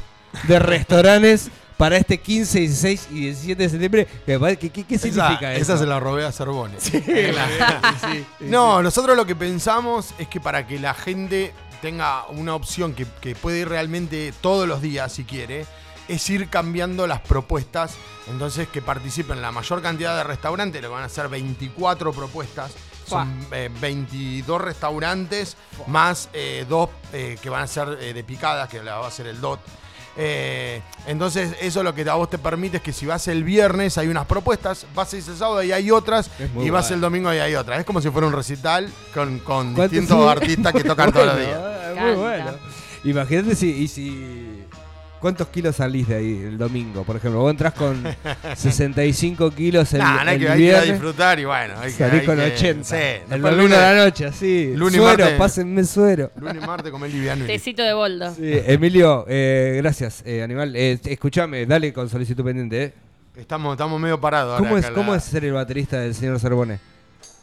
de 0.49 0.59
restaurantes 0.59 1.50
para 1.76 1.97
este 1.99 2.19
15, 2.19 2.61
16 2.61 3.09
y 3.12 3.21
17 3.21 3.62
de 3.62 3.69
septiembre. 3.69 4.07
¿Qué, 4.59 4.71
qué- 4.71 4.85
qué 4.85 4.99
significa 4.99 5.53
esa, 5.53 5.55
eso? 5.55 5.73
esa 5.75 5.79
se 5.79 5.87
la 5.87 6.00
robé 6.00 6.25
a 6.25 6.33
Cervone. 6.33 6.76
No, 8.41 8.83
nosotros 8.83 9.17
lo 9.17 9.26
que 9.26 9.37
pensamos 9.37 10.15
es 10.19 10.29
que 10.29 10.41
para 10.41 10.67
que 10.67 10.79
la 10.79 10.95
gente 10.95 11.53
tenga 11.83 12.26
una 12.29 12.55
opción 12.55 12.95
que, 12.95 13.07
que 13.21 13.35
puede 13.35 13.61
ir 13.61 13.69
realmente 13.69 14.33
todos 14.41 14.67
los 14.67 14.81
días 14.81 15.12
si 15.12 15.25
quiere, 15.25 15.67
es 16.09 16.29
ir 16.31 16.49
cambiando 16.49 17.07
las 17.07 17.21
propuestas. 17.21 17.95
Entonces 18.29 18.69
que 18.69 18.83
participen 18.83 19.41
la 19.41 19.53
mayor 19.53 19.83
cantidad 19.83 20.17
de 20.17 20.25
restaurantes, 20.25 20.83
lo 20.83 20.89
que 20.89 20.95
van 20.95 21.05
a 21.05 21.09
ser 21.09 21.29
24 21.29 22.13
propuestas. 22.13 22.73
Son 23.07 23.47
eh, 23.53 23.71
22 23.81 24.61
restaurantes 24.61 25.57
más 25.87 26.29
eh, 26.33 26.67
dos 26.69 26.91
eh, 27.13 27.39
que 27.41 27.49
van 27.49 27.63
a 27.63 27.67
ser 27.69 27.99
eh, 28.01 28.13
de 28.13 28.25
picadas, 28.25 28.69
que 28.69 28.83
la 28.83 28.97
va 28.99 29.05
a 29.05 29.09
hacer 29.09 29.29
el 29.29 29.41
DOT. 29.41 29.61
Eh, 30.19 30.81
entonces, 31.07 31.55
eso 31.61 31.83
lo 31.85 31.95
que 31.95 32.09
a 32.09 32.15
vos 32.15 32.29
te 32.31 32.39
permite 32.39 32.79
es 32.79 32.83
que 32.83 32.93
si 32.93 33.07
vas 33.07 33.29
el 33.29 33.45
viernes 33.45 33.97
hay 33.99 34.09
unas 34.09 34.27
propuestas, 34.27 34.87
vas 34.95 35.13
ese 35.15 35.37
sábado 35.37 35.63
y 35.63 35.71
hay 35.73 35.91
otras, 35.93 36.31
y 36.59 36.71
vas 36.71 36.91
el 36.91 37.01
domingo 37.01 37.33
y 37.33 37.37
hay 37.39 37.55
otras. 37.55 37.79
Es 37.79 37.85
como 37.85 38.01
si 38.01 38.11
fuera 38.11 38.27
un 38.27 38.33
recital 38.33 38.91
con, 39.15 39.39
con 39.41 39.75
¿Cuánto- 39.75 39.83
distintos 39.93 40.19
sí? 40.25 40.29
artistas 40.29 40.73
que 40.73 40.83
tocan 40.85 41.13
todos 41.13 41.27
los 41.27 41.37
días. 41.47 41.61
Muy 41.97 42.13
bueno. 42.15 42.51
Imagínate 43.05 43.55
si, 43.55 43.71
y 43.71 43.87
si. 43.89 44.56
¿Cuántos 45.21 45.49
kilos 45.49 45.77
salís 45.77 46.07
de 46.09 46.15
ahí 46.17 46.43
el 46.45 46.59
domingo? 46.59 47.03
Por 47.05 47.17
ejemplo, 47.17 47.41
vos 47.41 47.51
entras 47.51 47.73
con 47.73 48.03
65 48.57 49.51
kilos 49.51 49.93
el, 49.95 49.99
Nah, 50.01 50.25
no 50.25 50.31
hay 50.31 50.37
el 50.37 50.41
que, 50.43 50.49
hay 50.51 50.59
que 50.59 50.63
ir 50.65 50.71
a 50.71 50.81
viernes. 50.81 50.93
disfrutar 51.01 51.41
y 51.41 51.45
bueno, 51.45 51.75
hay 51.79 51.91
que, 51.93 51.99
Salís 51.99 52.21
hay 52.21 52.27
con 52.27 52.37
que- 52.37 52.43
80. 52.55 52.85
Sí, 52.85 52.97
el 53.31 53.43
domingo 53.43 53.63
lunes, 53.63 53.79
a 53.79 53.93
la 53.93 54.05
noche, 54.05 54.27
así. 54.27 54.73
lunes 54.77 54.97
suero, 55.01 55.19
martes. 55.25 55.39
pásenme 55.39 55.85
suero. 55.85 56.31
lunes 56.37 56.63
y 56.63 56.67
martes 56.67 56.93
comer 56.93 57.11
liviano. 57.11 57.45
Tecito 57.47 57.83
de 57.83 57.93
boldo. 57.95 58.35
Sí, 58.35 58.43
Emilio, 58.67 59.25
eh, 59.29 59.75
gracias, 59.83 60.23
eh, 60.27 60.43
Animal. 60.43 60.77
Eh, 60.77 60.99
escuchame, 61.05 61.67
dale 61.67 61.93
con 61.93 62.09
solicitud 62.09 62.45
pendiente. 62.45 62.83
¿eh? 62.85 62.93
Estamos, 63.37 63.73
estamos 63.73 64.01
medio 64.01 64.21
parados 64.21 64.53
ahora 64.55 64.65
¿Cómo, 64.69 64.79
es, 64.79 64.85
acá 64.85 64.95
¿Cómo 64.95 65.13
la- 65.13 65.19
es 65.19 65.25
ser 65.25 65.45
el 65.45 65.53
baterista 65.53 65.99
del 66.01 66.15
señor 66.15 66.39
Cervone? 66.41 66.79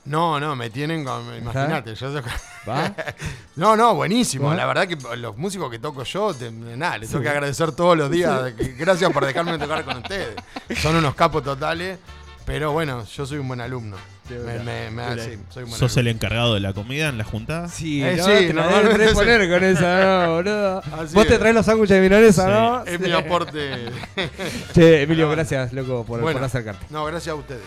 No, 0.05 0.39
no, 0.39 0.55
me 0.55 0.69
tienen 0.69 1.05
con. 1.05 1.23
Imagínate, 1.37 1.95
yo 1.95 2.13
toco- 2.13 2.29
¿Va? 2.67 2.93
No, 3.55 3.75
no, 3.75 3.93
buenísimo. 3.95 4.53
La 4.53 4.65
verdad 4.65 4.87
que 4.87 4.97
los 5.17 5.37
músicos 5.37 5.69
que 5.71 5.79
toco 5.79 6.03
yo, 6.03 6.33
te- 6.33 6.51
nada, 6.51 6.97
les 6.97 7.09
tengo 7.09 7.23
que 7.23 7.29
agradecer 7.29 7.71
todos 7.71 7.97
los 7.97 8.09
días. 8.11 8.53
Gracias 8.77 9.11
por 9.13 9.25
dejarme 9.25 9.57
tocar 9.57 9.85
con 9.85 9.97
ustedes. 10.03 10.35
Son 10.81 10.95
unos 10.95 11.15
capos 11.15 11.43
totales, 11.43 11.99
pero 12.45 12.71
bueno, 12.71 13.05
yo 13.05 13.25
soy 13.25 13.37
un 13.37 13.47
buen 13.47 13.61
alumno. 13.61 13.95
Me, 14.29 14.59
me, 14.59 14.89
me- 14.89 15.21
sí, 15.21 15.37
soy 15.49 15.63
un 15.63 15.69
buen 15.69 15.79
¿Sos 15.79 15.97
el 15.97 16.07
encargado 16.07 16.53
de 16.53 16.61
la 16.61 16.71
comida 16.73 17.09
en 17.09 17.17
la 17.17 17.25
juntada? 17.25 17.67
Sí, 17.67 18.01
Eh, 18.01 18.15
no, 18.17 18.23
sí, 18.25 18.31
te 18.31 18.53
la 18.53 18.61
normalmente 18.63 18.97
debes 18.99 19.09
sí. 19.09 19.15
poner 19.15 19.49
con 19.49 19.63
esa, 19.65 20.25
no, 20.27 20.33
boludo. 20.35 20.77
Así 20.79 21.13
Vos 21.13 21.27
te 21.27 21.33
es. 21.33 21.39
traes 21.39 21.53
los 21.55 21.65
sándwiches 21.65 21.97
de 21.97 22.01
milanesa, 22.01 22.45
Sí. 22.45 22.49
¿no? 22.51 22.83
Es 22.85 22.99
mi 22.99 23.11
aporte. 23.11 23.71
Che, 24.73 25.01
Emilio, 25.03 25.29
gracias, 25.29 25.73
loco, 25.73 26.05
por, 26.05 26.21
Bueno. 26.21 26.37
por 26.39 26.45
acercarte. 26.45 26.85
No, 26.89 27.03
gracias 27.05 27.33
a 27.33 27.35
ustedes. 27.35 27.63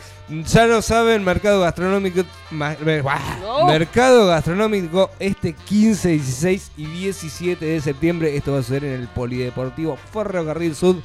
Ya 0.53 0.67
lo 0.67 0.81
saben, 0.83 1.23
mercado 1.25 1.61
gastronómico. 1.61 2.23
ma- 2.51 2.77
me- 2.85 3.03
¡buah! 3.03 3.19
No. 3.41 3.67
Mercado 3.67 4.27
gastronómico 4.27 5.11
este 5.21 5.53
15, 5.53 6.09
16 6.09 6.73
y 6.79 6.87
17 6.87 7.65
de 7.65 7.81
septiembre. 7.83 8.35
Esto 8.37 8.53
va 8.53 8.61
a 8.61 8.63
suceder 8.63 8.85
en 8.85 9.01
el 9.03 9.09
Polideportivo 9.09 9.99
Ferrocarril 10.13 10.75
Sud. 10.75 10.97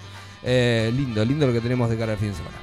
Eh, 0.43 0.91
lindo, 0.95 1.23
lindo 1.25 1.45
lo 1.45 1.53
que 1.53 1.59
tenemos 1.61 1.89
de 1.89 1.97
cara 1.97 2.13
al 2.13 2.17
fin 2.17 2.29
de 2.29 2.35
semana. 2.35 2.55